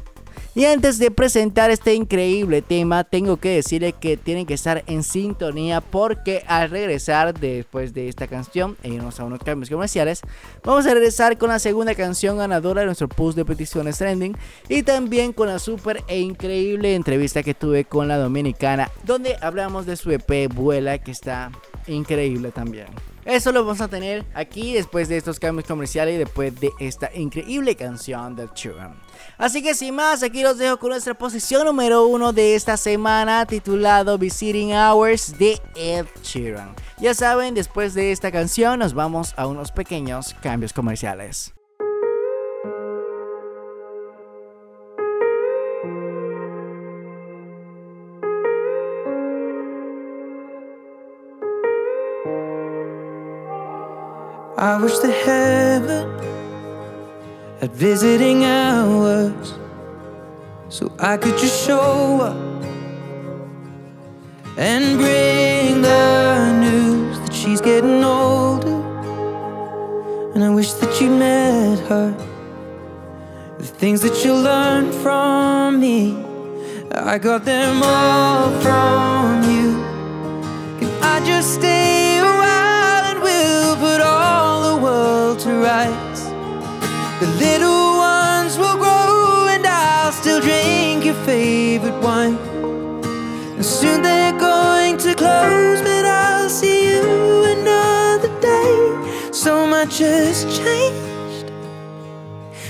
[0.56, 5.02] Y antes de presentar este increíble tema, tengo que decirle que tienen que estar en
[5.02, 10.22] sintonía porque al regresar después de esta canción e irnos a unos cambios comerciales,
[10.64, 14.34] vamos a regresar con la segunda canción ganadora de nuestro post de peticiones trending
[14.70, 19.84] y también con la super e increíble entrevista que tuve con la dominicana donde hablamos
[19.84, 21.50] de su EP Vuela que está
[21.86, 22.86] increíble también.
[23.26, 27.10] Eso lo vamos a tener aquí después de estos cambios comerciales y después de esta
[27.12, 28.94] increíble canción de Children.
[29.36, 33.44] Así que sin más, aquí los dejo con nuestra posición número uno de esta semana
[33.44, 36.76] titulado Visiting Hours de Ed Sheeran.
[37.00, 41.55] Ya saben, después de esta canción nos vamos a unos pequeños cambios comerciales.
[54.66, 56.08] I wish the heaven
[57.60, 59.54] had visiting hours
[60.68, 62.64] so I could just show up
[64.58, 68.78] and bring the news that she's getting older.
[70.34, 72.10] And I wish that you met her.
[73.58, 76.16] The things that you learned from me,
[76.92, 79.68] I got them all from you.
[80.80, 81.75] Can I just stay
[85.66, 92.38] The little ones will grow and I'll still drink your favorite wine.
[93.56, 97.02] And soon they're going to close, but I'll see you
[97.58, 99.32] another day.
[99.32, 101.50] So much has changed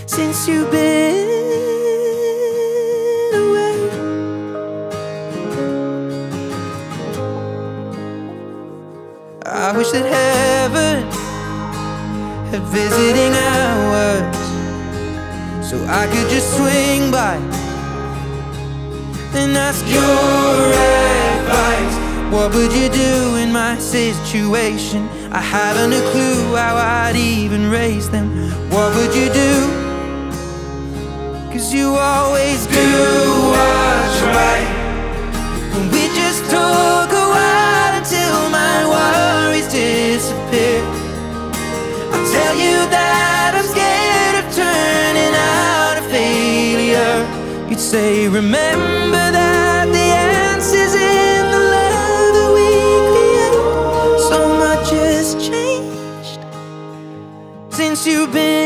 [0.07, 1.29] since you've been
[3.35, 3.77] away.
[9.45, 10.07] I wish that
[12.57, 14.37] had visiting hours
[15.65, 17.37] so I could just swing by
[19.35, 20.73] and ask your
[21.37, 21.97] advice.
[22.33, 25.09] What would you do in my situation?
[25.33, 28.29] I haven't a clue how I'd even raise them.
[28.71, 29.53] What would you do?
[31.53, 32.89] Cause you always do
[33.53, 34.69] what's right.
[35.75, 40.36] And we just took a while until my worries disappear.
[42.47, 47.17] Tell you that I'm scared of turning out a failure.
[47.69, 52.71] You'd say, remember that the answer's in the love that we
[53.11, 53.57] create.
[54.31, 56.39] So much has changed
[57.75, 58.66] since you've been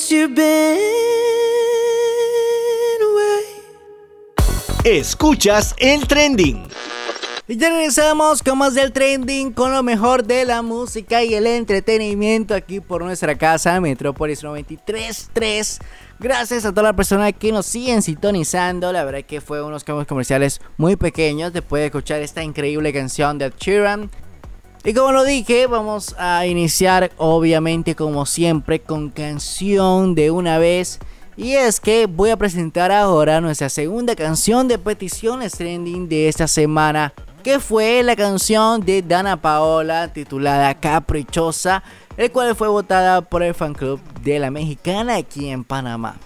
[0.00, 0.78] since you've been
[3.02, 3.44] away.
[4.84, 6.66] Escuchas el trending.
[7.46, 11.46] Y ya regresamos con más del trending, con lo mejor de la música y el
[11.46, 15.80] entretenimiento aquí por nuestra casa, Metrópolis 93.3.
[16.20, 18.92] Gracias a toda la persona que nos siguen sintonizando.
[18.92, 23.38] La verdad que fue unos cambios comerciales muy pequeños después de escuchar esta increíble canción
[23.38, 24.10] de Sheeran.
[24.82, 30.98] Y como lo dije, vamos a iniciar obviamente como siempre con canción de una vez.
[31.36, 36.48] Y es que voy a presentar ahora nuestra segunda canción de peticiones trending de esta
[36.48, 37.12] semana
[37.42, 41.82] que fue la canción de Dana Paola titulada Caprichosa,
[42.16, 46.16] el cual fue votada por el fan club de la mexicana aquí en Panamá.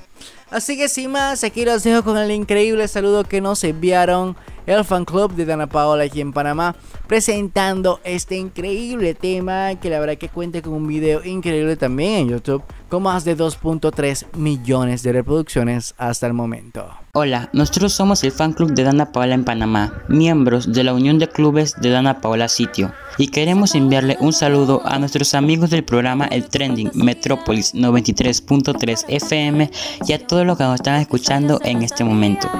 [0.54, 4.36] Así que sin más, aquí los dejo con el increíble saludo que nos enviaron
[4.66, 6.76] el fan club de Dana Paola aquí en Panamá,
[7.08, 12.28] presentando este increíble tema que la verdad que cuenta con un video increíble también en
[12.28, 17.03] YouTube, con más de 2.3 millones de reproducciones hasta el momento.
[17.16, 21.20] Hola, nosotros somos el fan club de Dana Paola en Panamá, miembros de la Unión
[21.20, 25.84] de Clubes de Dana Paola Sitio, y queremos enviarle un saludo a nuestros amigos del
[25.84, 29.70] programa El Trending Metrópolis 93.3 FM
[30.08, 32.50] y a todos los que nos están escuchando en este momento.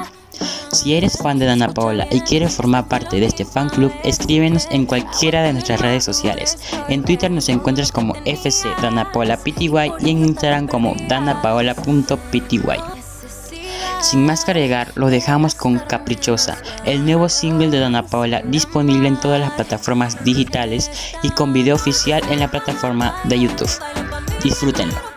[0.70, 4.68] Si eres fan de Dana Paola y quieres formar parte de este fan club, escríbenos
[4.70, 6.58] en cualquiera de nuestras redes sociales.
[6.88, 12.60] En Twitter nos encuentras como FC Dana Paola y en Instagram como danapaola.pty.
[14.00, 19.08] Sin más que agregar, lo dejamos con Caprichosa, el nuevo single de Dana Paola disponible
[19.08, 20.90] en todas las plataformas digitales
[21.22, 23.70] y con video oficial en la plataforma de YouTube.
[24.42, 25.14] Disfrútenlo.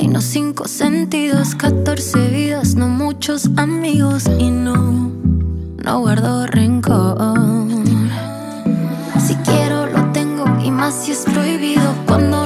[0.00, 5.12] y no cinco sentidos, 14 vidas, no muchos amigos y no,
[5.84, 7.18] no guardo rencor.
[9.18, 12.43] Si quiero lo tengo y más si es prohibido, cuando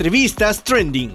[0.00, 1.14] Entrevistas Trending.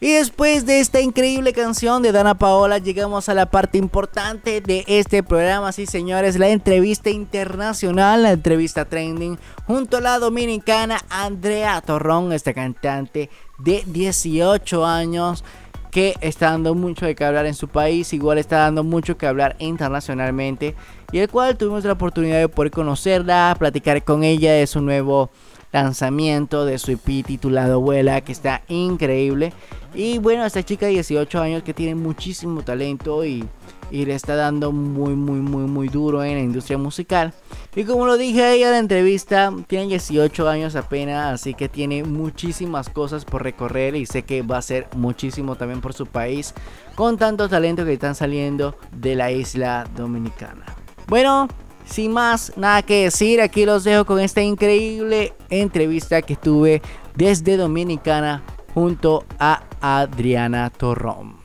[0.00, 4.84] Y después de esta increíble canción de Dana Paola, llegamos a la parte importante de
[4.86, 11.78] este programa, sí señores, la entrevista internacional, la entrevista trending, junto a la dominicana Andrea
[11.82, 13.28] Torrón, esta cantante
[13.58, 15.44] de 18 años
[15.90, 19.26] que está dando mucho de que hablar en su país, igual está dando mucho que
[19.26, 20.74] hablar internacionalmente,
[21.12, 25.28] y el cual tuvimos la oportunidad de poder conocerla, platicar con ella de su nuevo
[25.74, 29.52] lanzamiento de su EP titulado Vuela, que está increíble.
[29.92, 33.44] Y bueno, esta chica de 18 años que tiene muchísimo talento y,
[33.90, 37.34] y le está dando muy, muy, muy, muy duro en la industria musical.
[37.74, 42.04] Y como lo dije ahí en la entrevista, tiene 18 años apenas, así que tiene
[42.04, 46.54] muchísimas cosas por recorrer y sé que va a ser muchísimo también por su país,
[46.94, 50.66] con tanto talento que están saliendo de la isla dominicana.
[51.08, 51.48] Bueno,
[51.84, 56.82] sin más nada que decir, aquí los dejo con esta increíble entrevista que tuve
[57.14, 61.36] desde Dominicana junto a Adriana Torrón.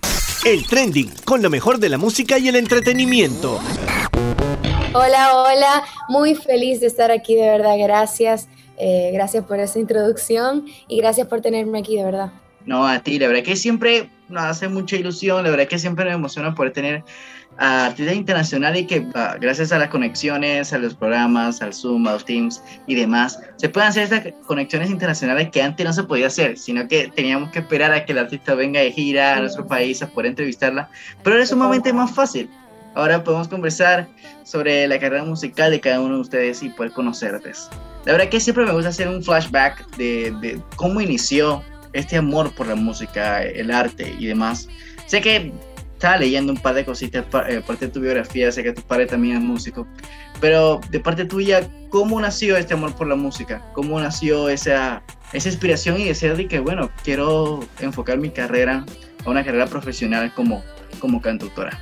[0.45, 3.59] El trending con lo mejor de la música y el entretenimiento.
[4.93, 8.47] Hola, hola, muy feliz de estar aquí, de verdad, gracias.
[8.77, 12.31] Eh, gracias por esa introducción y gracias por tenerme aquí, de verdad.
[12.65, 16.05] No, a ti, la verdad que siempre nos hace mucha ilusión, la verdad que siempre
[16.05, 17.03] me emociona poder tener
[17.59, 22.07] a artistas internacionales y que ah, gracias a las conexiones, a los programas, al Zoom,
[22.07, 26.03] a los Teams y demás, se pueden hacer estas conexiones internacionales que antes no se
[26.03, 29.41] podía hacer, sino que teníamos que esperar a que el artista venga de gira a
[29.41, 30.89] nuestro país a poder entrevistarla,
[31.21, 32.49] pero es sumamente más fácil.
[32.95, 34.07] Ahora podemos conversar
[34.43, 37.69] sobre la carrera musical de cada uno de ustedes y poder conocerles.
[38.05, 41.61] La verdad que siempre me gusta hacer un flashback de, de cómo inició
[41.93, 44.67] este amor por la música, el arte y demás.
[45.05, 45.51] Sé que
[45.99, 49.05] estaba leyendo un par de cositas, eh, parte de tu biografía, sé que tu padre
[49.05, 49.85] también es músico,
[50.39, 53.61] pero de parte tuya, ¿cómo nació este amor por la música?
[53.73, 58.85] ¿Cómo nació esa, esa inspiración y decir de que, bueno, quiero enfocar mi carrera
[59.25, 60.63] a una carrera profesional como,
[61.01, 61.77] como cantautora?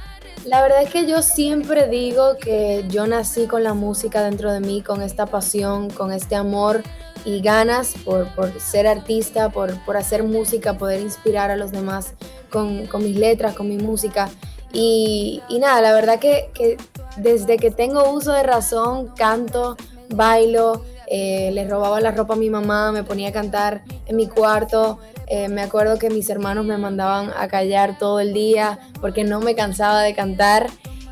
[0.46, 4.62] La verdad es que yo siempre digo que yo nací con la música dentro de
[4.62, 6.82] mí, con esta pasión, con este amor
[7.28, 12.14] y ganas por, ser artista, por, hacer música, poder inspirar a los demás
[12.50, 14.30] con, mis letras, con mi música.
[14.72, 16.78] Y, y nada, la verdad que, que,
[17.18, 19.76] desde que tengo uso de razón, canto,
[20.08, 24.28] bailo, eh, le robaba la ropa a mi mamá, me ponía a cantar en mi
[24.28, 25.00] cuarto.
[25.28, 29.42] Eh, me acuerdo que mis hermanos me mandaban a callar todo el día porque no
[29.42, 30.68] me cansaba de cantar.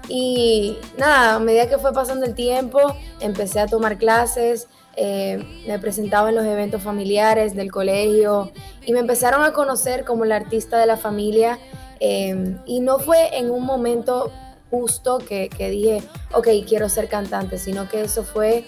[0.07, 2.79] Y nada, a medida que fue pasando el tiempo,
[3.19, 8.51] empecé a tomar clases, eh, me presentaba en los eventos familiares del colegio
[8.85, 11.59] y me empezaron a conocer como la artista de la familia.
[11.99, 14.31] Eh, y no fue en un momento
[14.69, 18.65] justo que, que, dije, ok, quiero ser cantante, sino que eso fue,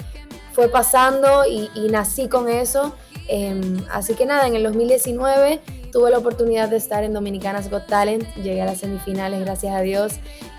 [0.53, 2.93] fue pasando y, y nací con eso.
[3.27, 3.61] Eh,
[3.91, 5.59] así que nada, en el 2019
[5.91, 9.81] tuve la oportunidad de estar en Dominicanas Got Talent, llegué a las semifinales, gracias a
[9.81, 10.13] Dios.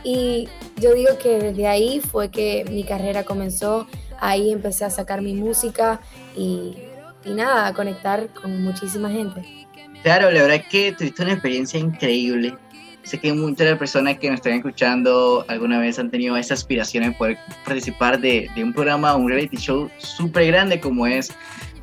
[0.04, 3.86] Y yo digo que desde ahí fue que mi carrera comenzó
[4.20, 6.00] ahí empecé a sacar mi música
[6.36, 6.76] y,
[7.24, 9.42] y nada, a conectar con muchísima gente.
[10.02, 12.56] Claro, la verdad es que tuviste una experiencia increíble.
[13.02, 16.54] Sé que muchas de las personas que nos están escuchando alguna vez han tenido esa
[16.54, 21.32] aspiración de poder participar de, de un programa, un reality show súper grande como es,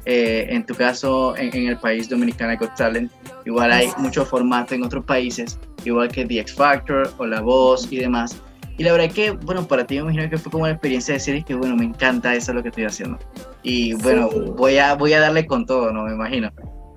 [0.06, 3.12] eh, en tu caso, en, en, el país Dominicana Got Talent.
[3.46, 7.92] Igual hay muchos formatos en otros países, igual que The X Factor o La Voz
[7.92, 8.40] y demás.
[8.78, 11.20] Y la verdad que, bueno, para ti me imagino que fue como la experiencia de
[11.20, 13.18] decir que, bueno, me encanta eso lo que estoy haciendo.
[13.64, 14.40] Y bueno, sí.
[14.56, 16.04] voy, a, voy a darle con todo, ¿no?
[16.04, 16.52] Me imagino.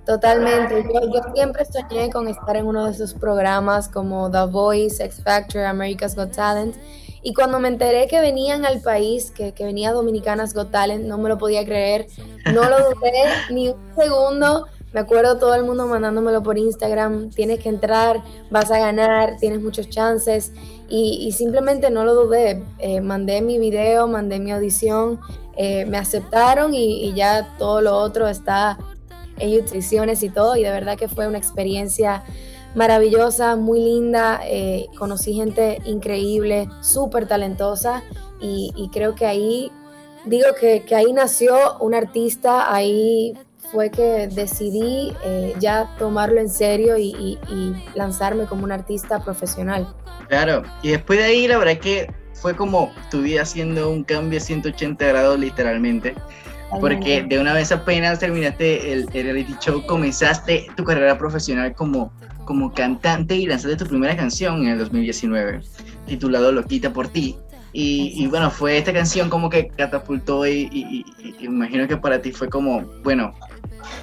[0.04, 0.84] Totalmente.
[0.84, 5.22] Yo, yo, siempre soñé con estar en uno de esos programas como The Voice, X
[5.22, 6.74] Factor, America's Got Talent.
[7.22, 11.18] Y cuando me enteré que venían al país, que, que venía Dominicanas Got Talent, no
[11.18, 12.06] me lo podía creer.
[12.52, 13.12] No lo dudé
[13.50, 14.66] ni un segundo.
[14.92, 17.30] Me acuerdo todo el mundo mandándomelo por Instagram.
[17.30, 20.52] Tienes que entrar, vas a ganar, tienes muchos chances.
[20.88, 22.62] Y, simplemente no lo dudé.
[22.78, 25.20] Eh, mandé mi video, mandé mi audición,
[25.56, 28.78] eh, me aceptaron y, ya todo lo otro está
[29.38, 30.56] en nutriciones y todo.
[30.56, 32.24] Y de verdad que fue una experiencia
[32.74, 34.40] maravillosa, muy linda.
[34.44, 38.02] Eh, conocí gente increíble, súper talentosa.
[38.40, 39.70] Y, y, creo que ahí,
[40.24, 43.36] digo que, que ahí nació un artista, ahí
[43.70, 49.22] fue que decidí eh, ya tomarlo en serio y, y, y, lanzarme como un artista
[49.22, 49.86] profesional.
[50.28, 54.40] Claro, y después de ahí la verdad que fue como tu vida haciendo un cambio
[54.40, 56.14] 180 grados literalmente,
[56.80, 62.12] porque de una vez apenas terminaste el, el reality show, comenzaste tu carrera profesional como,
[62.44, 65.62] como cantante y lanzaste tu primera canción en el 2019,
[66.06, 67.36] titulado Loquita por ti.
[67.72, 72.20] Y, y, bueno, fue esta canción como que catapultó y, y, y, imagino que para
[72.20, 73.34] ti fue como, bueno,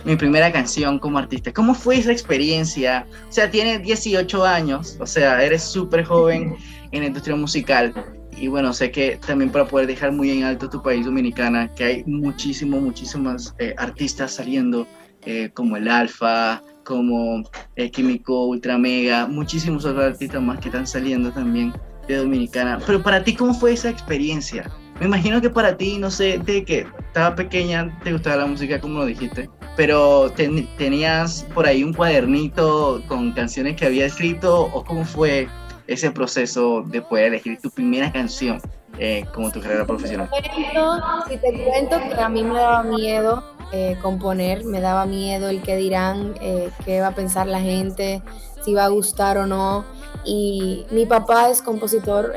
[0.03, 1.53] mi primera canción como artista.
[1.53, 3.07] ¿Cómo fue esa experiencia?
[3.29, 6.55] O sea, tienes 18 años, o sea, eres súper joven
[6.91, 7.93] en la industria musical.
[8.37, 11.83] Y bueno, sé que también para poder dejar muy en alto tu país dominicana, que
[11.83, 14.85] hay muchísimos, muchísimos eh, artistas saliendo,
[15.25, 17.43] eh, como el Alfa, como
[17.75, 21.73] el Químico, Ultra Mega, muchísimos otros artistas más que están saliendo también
[22.07, 22.79] de Dominicana.
[22.85, 24.69] Pero para ti, ¿cómo fue esa experiencia?
[24.99, 28.79] Me imagino que para ti, no sé, de que estaba pequeña te gustaba la música,
[28.79, 34.83] como lo dijiste, pero tenías por ahí un cuadernito con canciones que había escrito o
[34.83, 35.49] cómo fue
[35.87, 38.61] ese proceso de poder elegir tu primera canción
[38.97, 40.29] eh, como tu carrera profesional?
[41.27, 43.43] Si te cuento que a mí me daba miedo
[43.73, 48.21] eh, componer, me daba miedo el que dirán, eh, qué va a pensar la gente,
[48.65, 49.85] si va a gustar o no.
[50.25, 52.33] Y mi papá es compositor,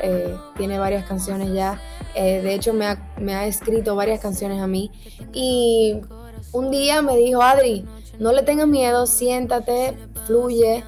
[0.55, 1.81] tiene varias canciones ya,
[2.13, 4.91] de hecho me ha, me ha escrito varias canciones a mí.
[5.33, 5.99] Y
[6.51, 7.87] un día me dijo, Adri,
[8.19, 10.83] no le tengas miedo, siéntate, fluye.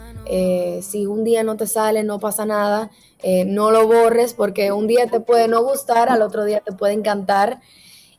[0.83, 2.91] si un día no te sale, no pasa nada.
[3.23, 6.71] Eh, no lo borres porque un día te puede no gustar, al otro día te
[6.71, 7.61] puede encantar.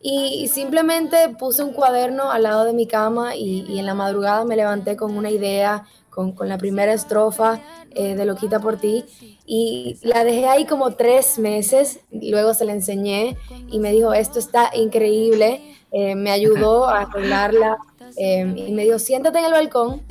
[0.00, 4.56] Y, simplemente puse un cuaderno al lado de mi cama y, en la madrugada me
[4.56, 5.84] levanté con una idea,
[6.14, 7.60] con, la primera estrofa
[7.90, 9.04] eh, de Loquita por ti.
[9.46, 13.36] Y la dejé ahí como tres meses, luego se la enseñé
[13.68, 15.60] y me dijo, esto está increíble,
[15.90, 17.78] eh, me ayudó a arreglarla
[18.16, 20.02] y me dijo, siéntate en el balcón,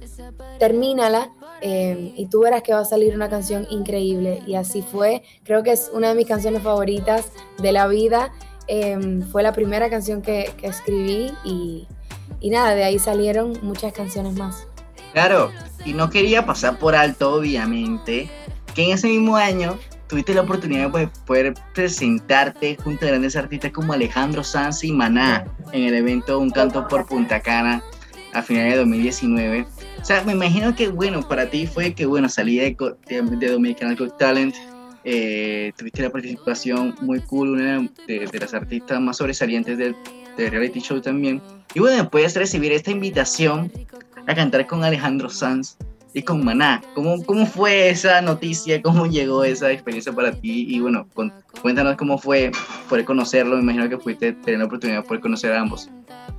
[0.58, 1.32] termínala
[1.62, 4.42] Em, y tú verás que va a salir una canción increíble.
[4.46, 5.24] Y así fue.
[5.44, 8.34] Creo que es una de mis canciones favoritas de la vida.
[8.68, 11.88] Em, fue la primera canción que, que escribí y,
[12.40, 14.68] y, nada, de ahí salieron muchas canciones más.
[15.14, 15.52] Claro,
[15.86, 18.30] y no quería pasar por alto, obviamente,
[18.74, 23.72] que en ese mismo año tuviste la oportunidad de poder presentarte junto a grandes artistas
[23.72, 27.82] como Alejandro Sanz y Maná en el evento Un Canto por Punta Cana
[28.34, 29.66] a finales de 2019.
[30.02, 32.76] O sea, me imagino que, bueno, para ti fue que, bueno, salí de,
[33.08, 34.56] de, Dominican Got Talent,
[35.04, 39.96] eh, tuviste la participación muy cool, una de, las artistas más sobresalientes del,
[40.38, 41.42] reality show también.
[41.76, 43.72] Y bueno, puedes recibir esta invitación
[44.28, 45.78] a cantar con Alejandro Sanz
[46.14, 46.82] y con Maná.
[46.94, 48.82] ¿Cómo, ¿Cómo fue esa noticia?
[48.82, 50.66] ¿Cómo llegó esa experiencia para ti?
[50.68, 51.08] Y bueno,
[51.62, 52.52] cuéntanos cómo fue
[52.90, 53.56] poder conocerlo.
[53.58, 55.90] Me imagino que fuiste tener la oportunidad de poder conocer a ambos.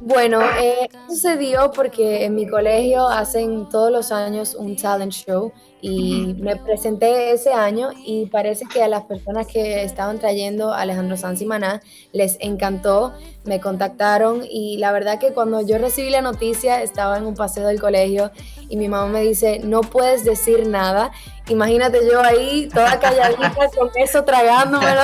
[0.01, 6.35] Bueno, eh, sucedió porque en mi colegio hacen todos los años un talent show y
[6.39, 11.17] me presenté ese año y parece que a las personas que estaban trayendo a Alejandro
[11.17, 11.83] Sanz y Maná
[12.13, 13.13] les encantó,
[13.45, 17.67] me contactaron y la verdad que cuando yo recibí la noticia estaba en un paseo
[17.67, 18.31] del colegio
[18.69, 21.13] y mi mamá me dice, no puedes decir nada.
[21.49, 25.01] Imagínate yo ahí toda calladita con eso tragándomelo.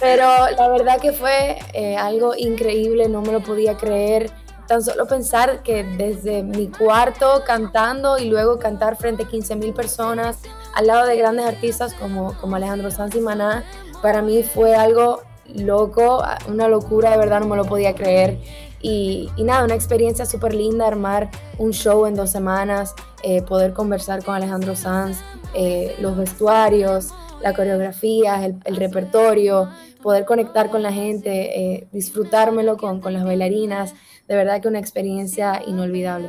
[0.00, 0.26] Pero
[0.56, 4.30] la verdad que fue eh, algo increíble, no me lo podía creer.
[4.66, 9.72] Tan solo pensar que desde mi cuarto cantando y luego cantar frente a 15 mil
[9.72, 10.38] personas
[10.74, 13.64] al lado de grandes artistas como, como Alejandro Sanz y Maná,
[14.02, 18.38] para mí fue algo loco, una locura, de verdad no me lo podía creer.
[18.80, 24.24] Y, nada, una experiencia súper linda, armar un show en dos semanas, eh, poder conversar
[24.24, 25.18] con Alejandro Sanz,
[25.54, 27.12] eh, los vestuarios,
[27.42, 29.68] la coreografía, el, repertorio,
[30.02, 33.94] poder conectar con la gente, eh, disfrutármelo con, con las bailarinas,
[34.26, 36.28] de verdad que una experiencia inolvidable.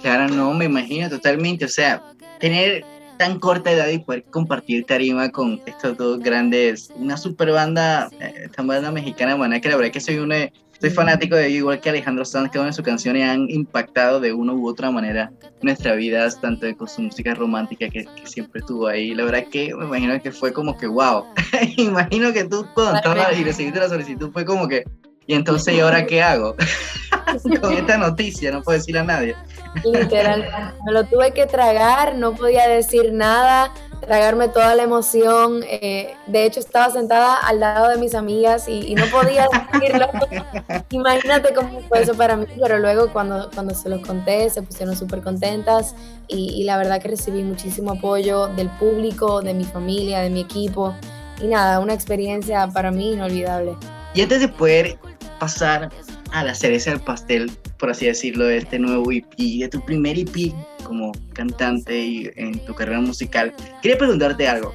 [0.00, 2.02] Claro, no, me imagino totalmente, o sea,
[2.38, 2.84] tener
[3.16, 8.42] tan corta edad y poder compartir tarima con estos dos grandes, una super banda, eh,
[8.44, 10.50] esta banda mexicana, bueno, que la verdad que soy una,
[10.80, 14.32] soy fanático de ellos, igual que Alejandro Sanz, que de sus canciones han impactado de
[14.32, 19.14] una u otra manera nuestra vida, tanto con su música romántica que, siempre estuvo ahí.
[19.14, 21.26] La verdad que me imagino que fue como que, wow,
[21.76, 23.00] imagino que tú cuando
[23.36, 24.84] y recibiste la solicitud fue como que,
[25.26, 26.54] y entonces, ¿y ahora qué hago?
[27.60, 29.36] con esta noticia, no puedo decirle a nadie.
[29.84, 35.62] Literal, me lo tuve que tragar, no podía decir nada, tragarme toda la emoción.
[35.64, 40.08] Eh, de hecho, estaba sentada al lado de mis amigas y, no podía decirlo.
[40.90, 44.96] Imagínate cómo fue eso para mí, pero luego cuando, cuando se lo conté, se pusieron
[44.96, 45.94] súper contentas
[46.28, 50.40] y, y la verdad que recibí muchísimo apoyo del público, de mi familia, de mi
[50.40, 50.94] equipo.
[51.40, 53.76] Y nada, una experiencia para mí inolvidable.
[54.14, 54.98] Y antes de poder
[55.38, 55.90] pasar
[56.32, 60.18] a la cereza del pastel, por así decirlo, de este nuevo EP, de tu primer
[60.18, 60.52] EP
[60.84, 63.52] como cantante y en tu carrera musical.
[63.82, 64.72] Quería preguntarte algo,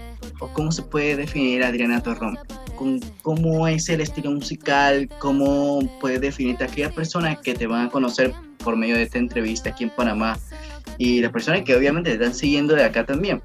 [0.54, 2.38] ¿cómo se puede definir a Adriana Torrón?
[3.22, 5.08] ¿Cómo es el estilo musical?
[5.20, 8.34] ¿Cómo puedes definirte a aquellas personas que te van a conocer
[8.64, 10.40] por medio de esta entrevista aquí en Panamá?
[10.98, 13.42] Y las personas que obviamente te están siguiendo de acá también.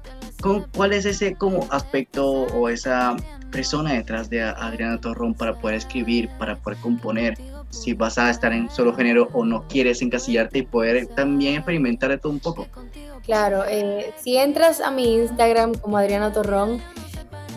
[0.75, 3.15] ¿Cuál es ese como aspecto o esa
[3.51, 7.37] persona detrás de Adriana Torrón para poder escribir, para poder componer?
[7.69, 12.09] Si vas a estar en solo género o no quieres encasillarte y poder también experimentar
[12.09, 12.67] de todo un poco.
[13.27, 16.81] Claro, eh, si entras a mi Instagram como Adriana Torrón,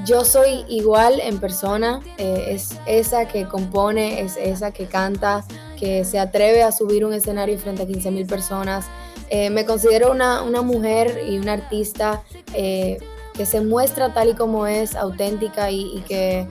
[0.04, 5.44] yo soy igual en persona, eh, es esa que compone, es esa que canta,
[5.78, 8.86] que se atreve a subir un escenario frente a 15 mil personas.
[9.28, 14.66] Eh, me considero una, una, mujer y una artista que se muestra tal y como
[14.66, 16.48] es, auténtica y, que,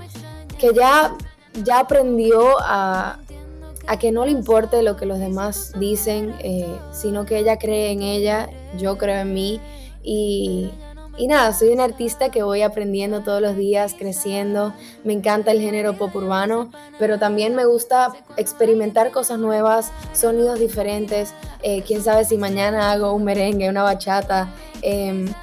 [0.58, 1.14] que ya,
[1.64, 3.20] ya aprendió a,
[3.90, 7.92] a que no le importe lo que los demás dicen, eh, sino que ella cree
[7.92, 9.60] en ella, yo creo en mí
[10.04, 10.70] y,
[11.18, 14.74] y nada, soy una artista que voy aprendiendo todos los días, creciendo.
[15.04, 16.70] Me encanta el género pop urbano,
[17.00, 21.34] pero también me gusta experimentar cosas nuevas, sonidos diferentes.
[21.64, 24.54] Eh, quién sabe si mañana hago un merengue, una bachata.
[24.84, 25.34] Em,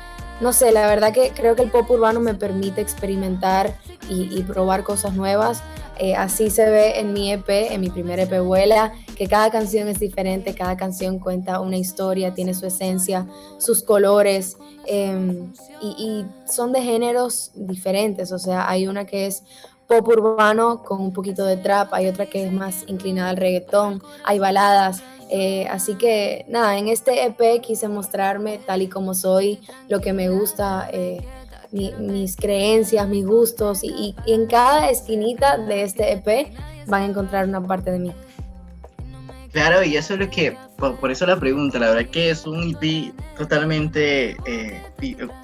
[0.40, 3.74] no sé, la verdad que creo que el pop urbano me permite experimentar
[4.08, 5.62] y, probar cosas nuevas.
[5.98, 9.88] Eh, así se ve en mi EP, en mi primer EP Vuela, que cada canción
[9.88, 13.26] es diferente, cada canción cuenta una historia, tiene su esencia,
[13.58, 14.56] sus colores.
[14.86, 19.42] Em, y, son de géneros diferentes, o sea, hay una que es
[19.88, 24.02] pop urbano con un poquito de trap, hay otra que es más inclinada al reggaetón,
[24.24, 29.60] hay baladas, eh, así que nada, en este EP quise mostrarme tal y como soy,
[29.88, 30.88] lo que me gusta,
[31.98, 36.52] mis creencias, mis gustos y, en cada esquinita de este EP
[36.86, 38.12] van a encontrar una parte de mí.
[39.52, 42.76] Claro, y eso es lo que, por, eso la pregunta, la verdad que es un
[42.76, 44.82] EP totalmente, eh,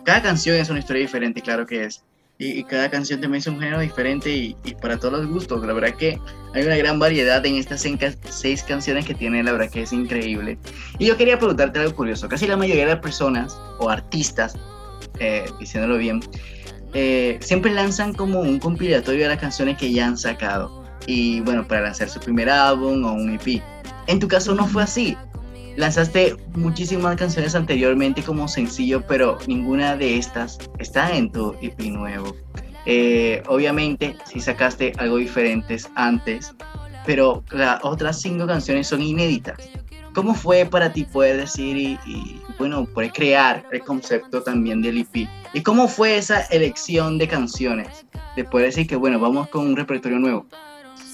[0.04, 2.02] cada canción es una historia diferente, claro que es,
[2.38, 5.94] y, cada canción también es un género diferente y, para todos los gustos, la verdad
[5.96, 6.18] que
[6.54, 7.86] hay una gran variedad en estas
[8.28, 10.58] seis canciones que tiene, la verdad que es increíble.
[10.98, 14.56] Y yo quería preguntarte algo curioso, casi la mayoría de las personas o artistas,
[15.18, 16.20] eh, diciéndolo bien,
[16.94, 20.82] eh, siempre lanzan como un compilatorio de las canciones que ya han sacado.
[21.06, 23.62] Y bueno, para lanzar su primer álbum o un EP.
[24.06, 25.16] En tu caso no fue así.
[25.76, 32.36] Lanzaste muchísimas canciones anteriormente como sencillo, pero ninguna de estas está en tu EP nuevo.
[32.84, 36.52] Eh, obviamente, si sacaste algo diferentes antes,
[37.06, 39.56] pero las otras cinco canciones son inéditas.
[40.14, 45.28] ¿Cómo fue para ti poder decir y, bueno, poder crear el concepto también del EP?
[45.54, 48.04] ¿Y cómo fue esa elección de canciones?
[48.36, 50.46] De poder decir que, bueno, vamos con un repertorio nuevo.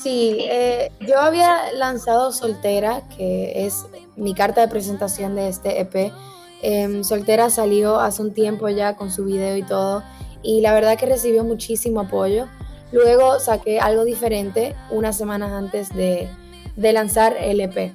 [0.03, 3.86] Sí, eh, yo había lanzado Soltera, que es
[4.16, 6.12] mi carta de presentación de este EP.
[6.62, 10.03] Em, Soltera salió hace un tiempo ya con su video y todo,
[10.42, 12.46] y la verdad que recibió muchísimo apoyo.
[12.92, 16.28] Luego saqué algo diferente unas semanas antes de,
[16.76, 17.92] lanzar el EP.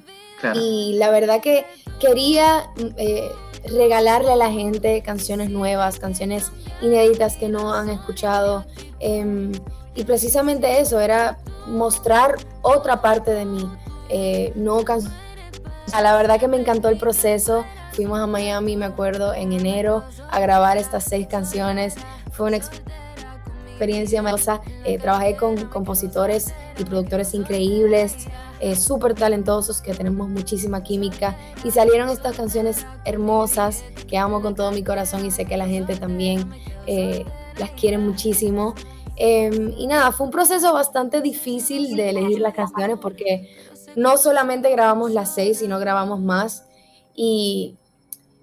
[0.54, 1.64] Y la verdad que
[2.00, 3.30] quería eh,
[3.66, 6.50] regalarle a la gente canciones nuevas, canciones
[6.82, 8.64] inéditas que no han escuchado.
[9.00, 9.52] Em,
[9.94, 13.70] y precisamente eso, era mostrar otra parte de mí.
[14.10, 14.82] Eh, no
[15.92, 17.64] la verdad que me encantó el proceso.
[17.92, 21.94] Fuimos a Miami, me acuerdo, en enero a grabar estas seis canciones.
[22.32, 23.03] Fue una experiencia
[23.78, 24.60] maravillosa.
[24.84, 28.26] Eh, trabajé con compositores y productores increíbles,
[28.60, 31.36] eh, súper talentosos, que tenemos muchísima química.
[31.64, 35.66] Y salieron estas canciones hermosas que amo con todo mi corazón y sé que la
[35.66, 36.50] gente también
[36.86, 37.24] eh,
[37.58, 38.74] las quiere muchísimo.
[39.16, 43.48] Em, y nada, fue un proceso bastante difícil de elegir las canciones porque
[43.94, 46.64] no solamente grabamos las seis, sino grabamos más.
[47.14, 47.76] Y,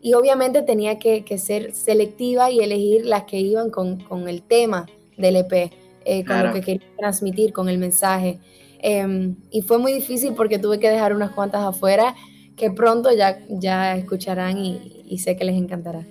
[0.01, 4.41] y obviamente tenía que, que, ser selectiva y elegir las que iban con, con el
[4.43, 4.87] tema
[5.21, 5.71] del EP,
[6.05, 8.39] eh, con lo que quería transmitir, con el mensaje.
[8.79, 12.15] Em, y fue muy difícil porque tuve que dejar unas cuantas afuera
[12.55, 16.05] que pronto ya, ya escucharán y, y sé que les encantará.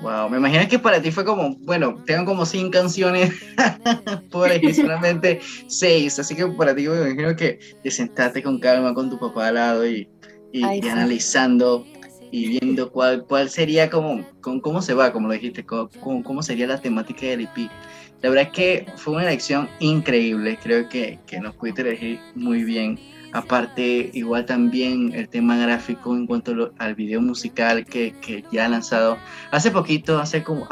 [0.00, 3.32] Wow, me imagino que para ti fue como, bueno, tengo como cinco canciones,
[4.30, 8.94] por elegir solamente seis, así que para ti me imagino que te sentaste con calma
[8.94, 10.08] con tu papá al lado y,
[10.52, 11.84] y, analizando
[12.30, 15.90] y viendo cuál, cuál sería como, con, cómo se va, como lo dijiste, cómo,
[16.22, 17.68] cómo sería la temática del EP.
[18.22, 22.64] La verdad es que fue una elección increíble, creo que, que nos pudiste elegir muy
[22.64, 22.98] bien
[23.32, 28.68] Aparte, igual también el tema gráfico en cuanto al video musical que, que ya ha
[28.68, 29.18] lanzado.
[29.50, 30.66] Hace poquito, hace como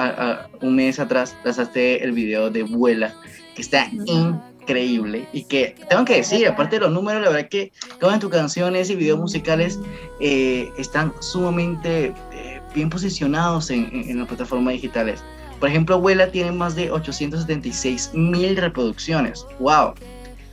[0.62, 3.14] un mes atrás, lanzaste el video de Vuela,
[3.54, 5.28] que está increíble.
[5.34, 8.88] Y que tengo que decir, aparte de los números, la verdad que todas tus canciones
[8.88, 9.78] y videos musicales
[10.20, 15.22] eh, están sumamente eh, bien posicionados en, en, las plataformas digitales.
[15.58, 19.46] Por ejemplo, Vuela tiene más de 876 mil reproducciones.
[19.58, 19.94] ¡Wow!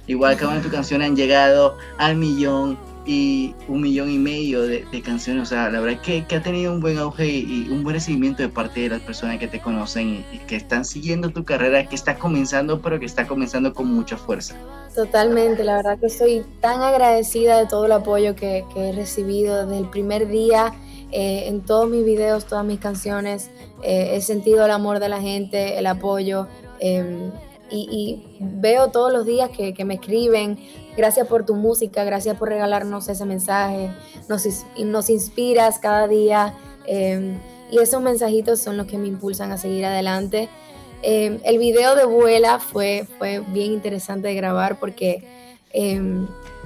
[0.07, 4.61] Igual cada una de tus canciones han llegado al millón y un millón y medio
[4.61, 5.43] de, canciones.
[5.43, 8.43] O sea, la verdad es que, ha tenido un buen auge y, un buen recibimiento
[8.43, 11.95] de parte de las personas que te conocen y, que están siguiendo tu carrera, que
[11.95, 14.55] está comenzando, pero que está comenzando con mucha fuerza.
[14.95, 19.79] Totalmente, la verdad que estoy tan agradecida de todo el apoyo que, he recibido desde
[19.79, 20.73] el primer día.
[21.15, 23.51] Eh, en todos mis videos, todas mis canciones,
[23.83, 26.47] eh, he sentido el amor de la gente, el apoyo.
[26.79, 27.31] Em,
[27.69, 30.57] y, veo todos los días que, me escriben,
[30.97, 33.91] gracias por tu música, gracias por regalarnos ese mensaje,
[34.27, 34.43] nos,
[34.77, 36.55] nos inspiras cada día
[36.85, 37.39] em,
[37.71, 40.49] y esos mensajitos son los que me impulsan a seguir adelante.
[41.03, 45.23] Em, el video de Vuela fue, fue bien interesante de grabar porque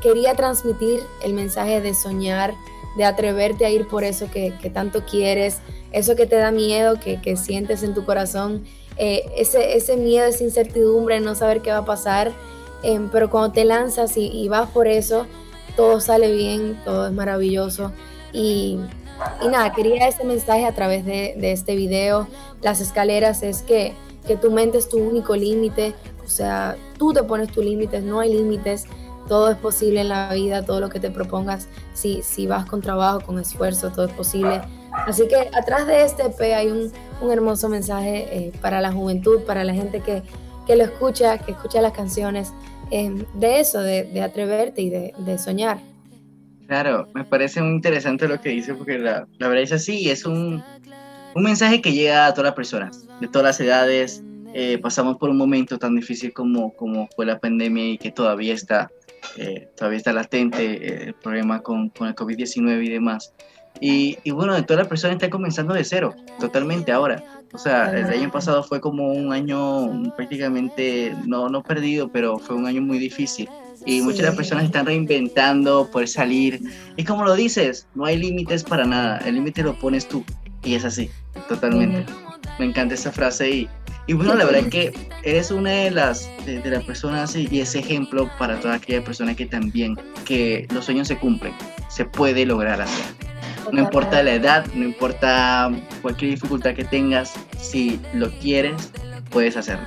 [0.02, 2.54] quería transmitir el mensaje de soñar,
[2.98, 5.60] de atreverte a ir por eso que, tanto quieres,
[5.92, 8.64] eso que te da miedo, que, sientes en tu corazón,
[8.98, 12.34] eh, ese, ese miedo, esa incertidumbre, no saber qué va a pasar,
[12.82, 15.28] em, pero cuando te lanzas y, vas por eso,
[15.76, 17.92] todo sale bien, todo es maravilloso.
[18.34, 18.80] Y,
[19.50, 22.28] nada, quería ese mensaje a través de, este video.
[22.62, 23.94] Las escaleras es que,
[24.26, 25.94] que tu mente es tu único límite,
[26.26, 28.86] o sea, tú te pones tus límites, no hay límites
[29.28, 32.82] todo es posible en la vida, todo lo que te propongas, si, si vas con
[32.82, 34.62] trabajo, con esfuerzo, todo es posible.
[35.06, 36.92] Así que atrás de este EP hay un,
[37.32, 40.24] hermoso mensaje eh, para la juventud, para la gente que,
[40.76, 42.54] lo escucha, que escucha las canciones,
[42.92, 45.80] em, de eso, de, atreverte y de, soñar.
[46.68, 50.64] Claro, me parece muy interesante lo que dice, porque la, verdad es así, es un,
[51.36, 54.24] mensaje que llega a todas las personas, de todas las edades.
[54.54, 58.54] Eh, pasamos por un momento tan difícil como, como fue la pandemia y que todavía
[58.54, 58.90] está
[59.38, 63.34] eh, todavía está latente eh, el problema con, con el COVID-19 y demás.
[63.80, 67.24] Y, y, bueno, todas las personas están comenzando de cero, totalmente ahora.
[67.54, 72.56] O sea, el año pasado fue como un año prácticamente, no, no perdido, pero fue
[72.56, 73.48] un año muy difícil.
[73.86, 76.60] Y muchas de las personas están reinventando, por salir.
[76.98, 80.26] Y como lo dices, no hay límites para nada, el límite lo pones tú.
[80.64, 81.10] Y es así,
[81.48, 82.06] totalmente.
[82.60, 83.70] Me encanta esa frase y,
[84.08, 84.94] y bueno, la verdad es que
[85.24, 89.46] eres una de las, de, las personas y, ese ejemplo para toda aquella persona que
[89.46, 91.54] también, que los sueños se cumplen,
[91.90, 93.06] se puede lograr hacer.
[93.74, 95.70] No importa la edad, no importa
[96.02, 98.94] cualquier dificultad que tengas, si lo quieres,
[99.30, 99.86] puedes hacerlo.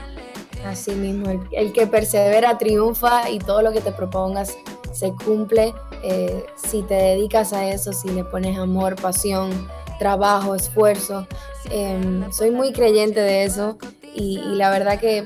[0.67, 4.55] Así mismo, el, que persevera triunfa y todo lo que te propongas
[4.93, 5.73] se cumple.
[6.03, 9.51] Eh, si te dedicas a eso, si le pones amor, pasión,
[9.99, 11.27] trabajo, esfuerzo.
[11.71, 13.79] Em, soy muy creyente de eso
[14.15, 15.25] y, la verdad que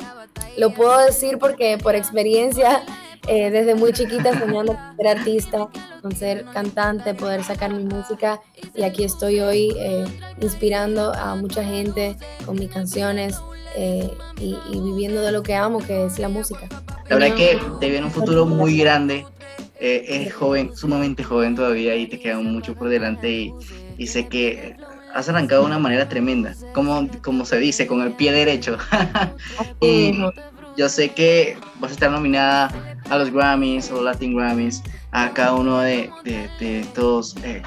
[0.57, 2.83] lo puedo decir porque por experiencia,
[3.27, 5.69] eh, desde muy chiquita soñando con ser artista,
[6.03, 8.41] con ser cantante, poder sacar mi música
[8.75, 10.05] y aquí estoy hoy eh,
[10.41, 13.37] inspirando a mucha gente con mis canciones
[13.77, 16.69] eh, y, viviendo de lo que amo, que es la música.
[17.09, 19.27] La verdad que te viene un futuro muy grande,
[19.81, 23.55] es joven, sumamente joven todavía y te queda mucho por delante y,
[23.99, 24.77] y sé que
[25.15, 28.77] has arrancado de una manera tremenda, como, como se dice, con el pie derecho.
[29.81, 30.13] y
[30.77, 35.55] yo sé que vas a estar nominada a los Grammys o Latin Grammys, a cada
[35.55, 37.63] uno de, de, estos eh,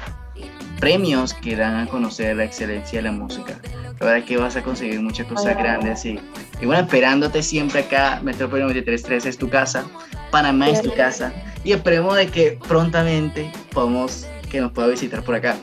[0.78, 3.58] premios que dan a conocer la excelencia de la música.
[3.98, 6.20] La verdad es que vas a conseguir muchas cosas grandes y,
[6.60, 9.86] y bueno, esperándote siempre acá, Metrópoli 93.3 es tu casa,
[10.30, 11.32] Panamá es tu casa
[11.64, 15.56] y esperemos de que prontamente podamos que nos pueda visitar por acá.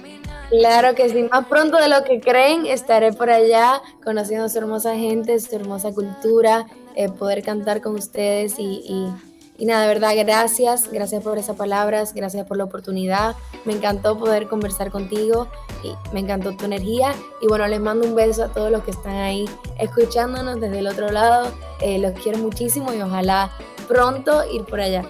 [0.49, 4.95] Claro que sí, más pronto de lo que creen estaré por allá conociendo su hermosa
[4.95, 9.11] gente, su hermosa cultura, eh, poder cantar con ustedes y,
[9.57, 13.35] y, nada, de verdad, gracias, gracias por esas palabras, gracias por la oportunidad,
[13.65, 15.47] me encantó poder conversar contigo
[15.83, 17.15] y me encantó tu energía.
[17.41, 19.45] Y bueno, les mando un beso a todos los que están ahí
[19.79, 23.51] escuchándonos desde el otro lado, eh, los quiero muchísimo y ojalá
[23.87, 25.03] pronto ir por allá.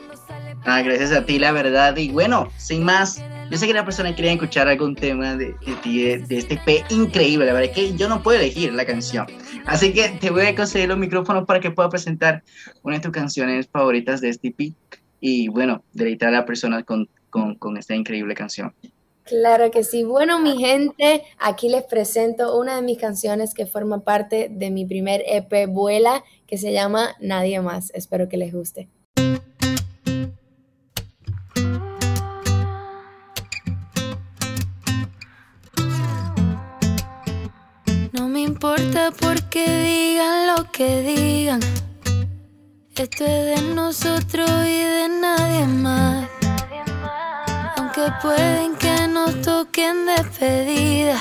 [0.64, 4.16] Ah, gracias a ti, la verdad, y bueno, sin más yo sé que la persona
[4.16, 7.46] quería escuchar algún tema de, de, de, este P increíble.
[7.46, 9.28] La verdad es que yo no puedo elegir la canción.
[9.66, 12.44] Así que te voy a conseguir los micrófonos para que pueda presentar
[12.84, 14.74] una de tus canciones favoritas de este EP.
[15.20, 18.74] Y bueno, deleitar a la persona con, con, con esta increíble canción.
[19.24, 20.04] Claro que sí.
[20.04, 24.86] Bueno, mi gente, aquí les presento una de mis canciones que forma parte de mi
[24.86, 27.92] primer EP Vuela, que se llama Nadie más.
[27.96, 28.88] Espero que les guste.
[39.12, 41.60] Porque digan lo que digan.
[42.96, 46.28] Esto es de nosotros y de nadie más.
[47.78, 51.20] Aunque pueden que nos toquen despedida,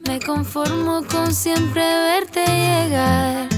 [0.00, 3.48] me conformo con siempre verte llegar.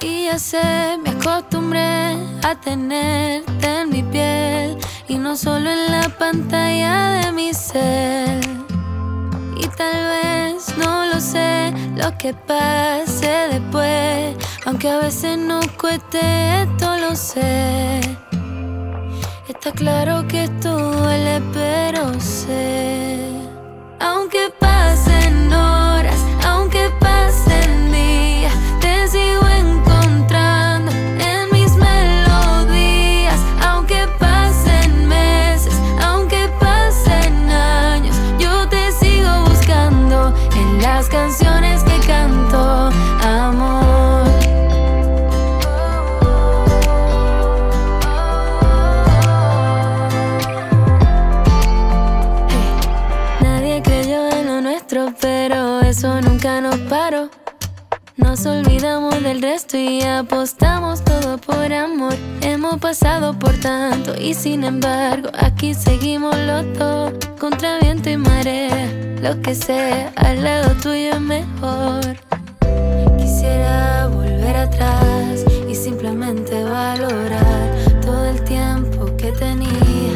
[0.00, 6.08] Y ya sé, me acostumbré a tenerte en mi piel y no solo en la
[6.08, 8.59] pantalla de mi ser.
[9.62, 14.34] Y tal vez no lo sé lo que pase después.
[14.64, 18.00] Aunque a veces no cueste, esto lo sé.
[19.48, 23.18] Está claro que esto duele, pero sé.
[23.98, 29.49] Aunque pasen horas, aunque pasen días, te sigo
[58.22, 62.14] Nos olvidamos del resto y apostamos todo por amor.
[62.42, 67.12] Hemos pasado por tanto y sin embargo aquí seguimos los dos.
[67.38, 68.92] Contra viento y marea,
[69.22, 72.16] lo que sea, al lado tuyo es mejor.
[73.18, 80.12] Quisiera volver atrás y simplemente valorar todo el tiempo que tenía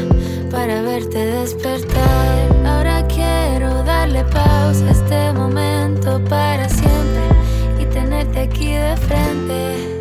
[0.50, 2.66] para verte despertar.
[2.66, 6.83] Ahora quiero darle pausa a este momento para siempre
[8.44, 9.93] aquí de frente.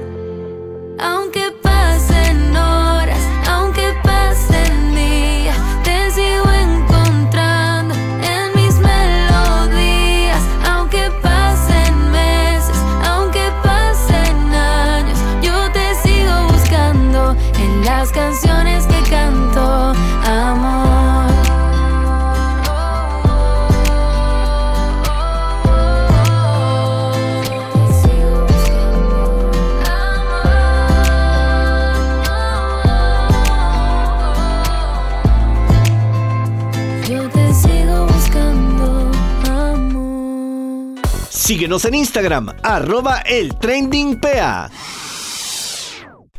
[41.44, 44.72] Síguenos en Instagram, arroba el trending PA.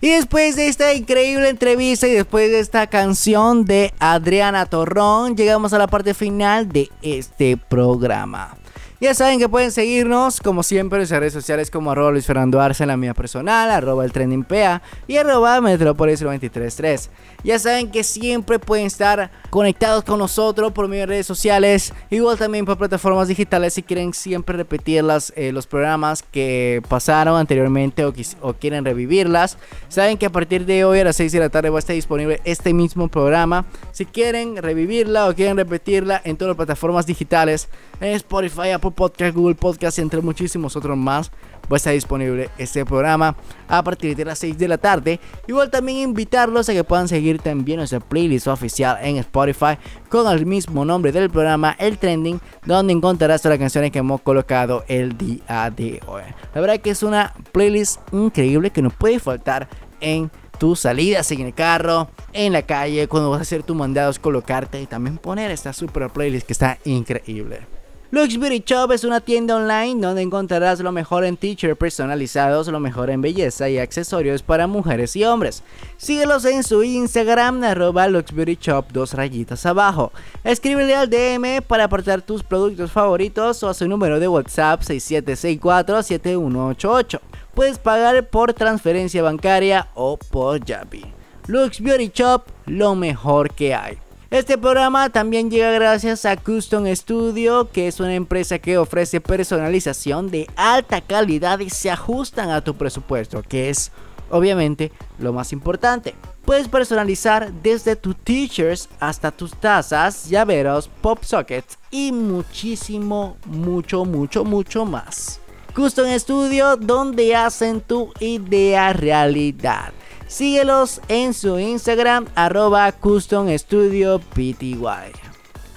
[0.00, 5.74] Y después de esta increíble entrevista y después de esta canción de Adriana Torrón, llegamos
[5.74, 8.56] a la parte final de este programa.
[9.04, 12.58] Ya saben que pueden seguirnos, como siempre, en nuestras redes sociales como arroba Luis Fernando
[12.58, 17.10] Arce en la mía personal, arroba el trending PA y arroba Metropolis 233.
[17.42, 22.38] Ya saben que siempre pueden estar conectados con nosotros por medio de redes sociales, igual
[22.38, 25.04] también por plataformas digitales si quieren siempre repetir
[25.36, 29.58] eh, los programas que pasaron anteriormente o, o quieren revivirlas.
[29.90, 31.94] Saben que a partir de hoy a las 6 de la tarde va a estar
[31.94, 33.66] disponible este mismo programa.
[33.92, 37.68] Si quieren revivirla o quieren repetirla en todas las plataformas digitales,
[38.00, 41.30] en Spotify, Apple Podcast, Google Podcast, entre muchísimos otros más.
[41.72, 43.36] Va disponible este programa
[43.68, 45.18] a partir de las 6 de la tarde.
[45.46, 49.78] Igual también invitarlos a que puedan seguir también nuestra playlist oficial en Spotify
[50.08, 54.20] con el mismo nombre del programa, El Trending, donde encontrarás todas las canciones que hemos
[54.20, 56.22] colocado el día de hoy.
[56.54, 59.68] La verdad que es una playlist increíble que no puede faltar
[60.00, 64.18] en tus salidas en el carro, en la calle, cuando vas a hacer tus mandados,
[64.18, 67.73] colocarte y también poner esta super playlist que está increíble.
[68.14, 72.78] Lux Beauty Shop es una tienda online donde encontrarás lo mejor en t-shirts personalizados, lo
[72.78, 75.64] mejor en belleza y accesorios para mujeres y hombres.
[75.96, 80.12] Síguelos en su Instagram, arroba Lux Beauty Shop, dos rayitas abajo.
[80.44, 87.18] Escríbele al DM para apartar tus productos favoritos o a su número de WhatsApp 6764-7188.
[87.52, 91.04] Puedes pagar por transferencia bancaria o por Yapi.
[91.48, 94.03] Lux Beauty Shop, lo mejor que hay.
[94.34, 100.28] Este programa también llega gracias a Custom Studio, que es una empresa que ofrece personalización
[100.28, 103.92] de alta calidad y se ajustan a tu presupuesto, que es
[104.30, 106.16] obviamente lo más importante.
[106.44, 114.44] Puedes personalizar desde tus t-shirts hasta tus tazas, llaveros, pop sockets y muchísimo, mucho, mucho,
[114.44, 115.38] mucho más.
[115.76, 119.92] Custom Studio, donde hacen tu idea realidad.
[120.34, 124.76] Síguelos en su Instagram, arroba Custom Studio PTY.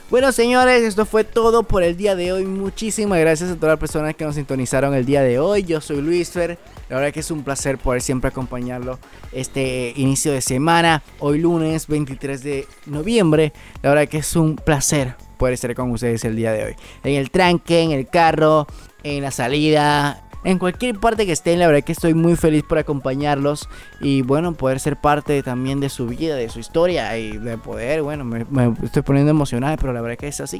[0.09, 2.45] Bueno señores, esto fue todo por el día de hoy.
[2.45, 5.61] Muchísimas gracias a todas las personas que nos sintonizaron el día de hoy.
[5.61, 6.57] Yo soy Luis Fer.
[6.89, 8.97] La verdad que es un placer poder siempre acompañarlo
[9.31, 11.03] este inicio de semana.
[11.19, 13.53] Hoy lunes 23 de noviembre.
[13.83, 16.75] La verdad que es un placer poder estar con ustedes el día de hoy.
[17.03, 18.65] En el tranque, en el carro,
[19.03, 22.77] en la salida, en cualquier parte que estén, la verdad que estoy muy feliz por
[22.77, 23.67] acompañarlos
[23.99, 28.01] y bueno, poder ser parte también de su vida, de su historia y de poder,
[28.01, 28.45] bueno, me,
[28.83, 30.59] estoy poniendo emocionado, pero la verdad que es así.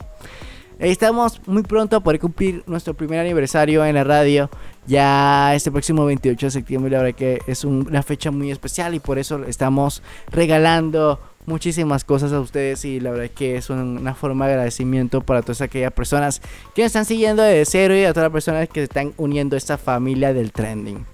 [0.80, 4.48] Estamos muy pronto a poder cumplir nuestro primer aniversario en la radio.
[4.86, 8.99] Ya este próximo 28 de septiembre, la verdad que es una fecha muy especial y
[8.99, 14.45] por eso estamos regalando muchísimas cosas a ustedes y la verdad que es una forma
[14.48, 16.41] de agradecimiento para todas aquellas personas
[16.76, 19.57] que están siguiendo de cero y a todas las personas que se están uniendo a
[19.57, 21.06] esta familia del trending.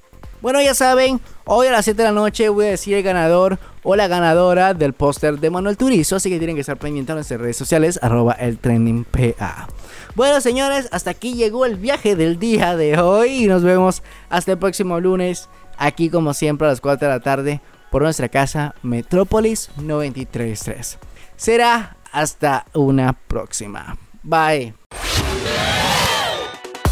[0.42, 3.60] Bueno, ya saben, hoy a las 7 de la noche voy a decir el ganador
[3.84, 7.16] o la ganadora del póster de Manuel Turizo, así que tienen que estar pendientes en
[7.18, 9.68] nuestras redes sociales, arroba el trending PA.
[10.16, 14.52] Bueno, señores, hasta aquí llegó el viaje del día de hoy y nos vemos hasta
[14.52, 15.48] el próximo lunes,
[15.78, 17.62] aquí como siempre a las 4 de la tarde
[17.94, 20.98] por nuestra casa Metrópolis 933.
[21.36, 24.00] Será hasta una próxima.
[24.24, 24.74] Bye.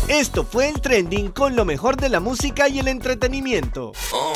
[0.08, 3.94] Esto fue el trending con lo mejor de la música y el entretenimiento.
[4.14, 4.34] Oh.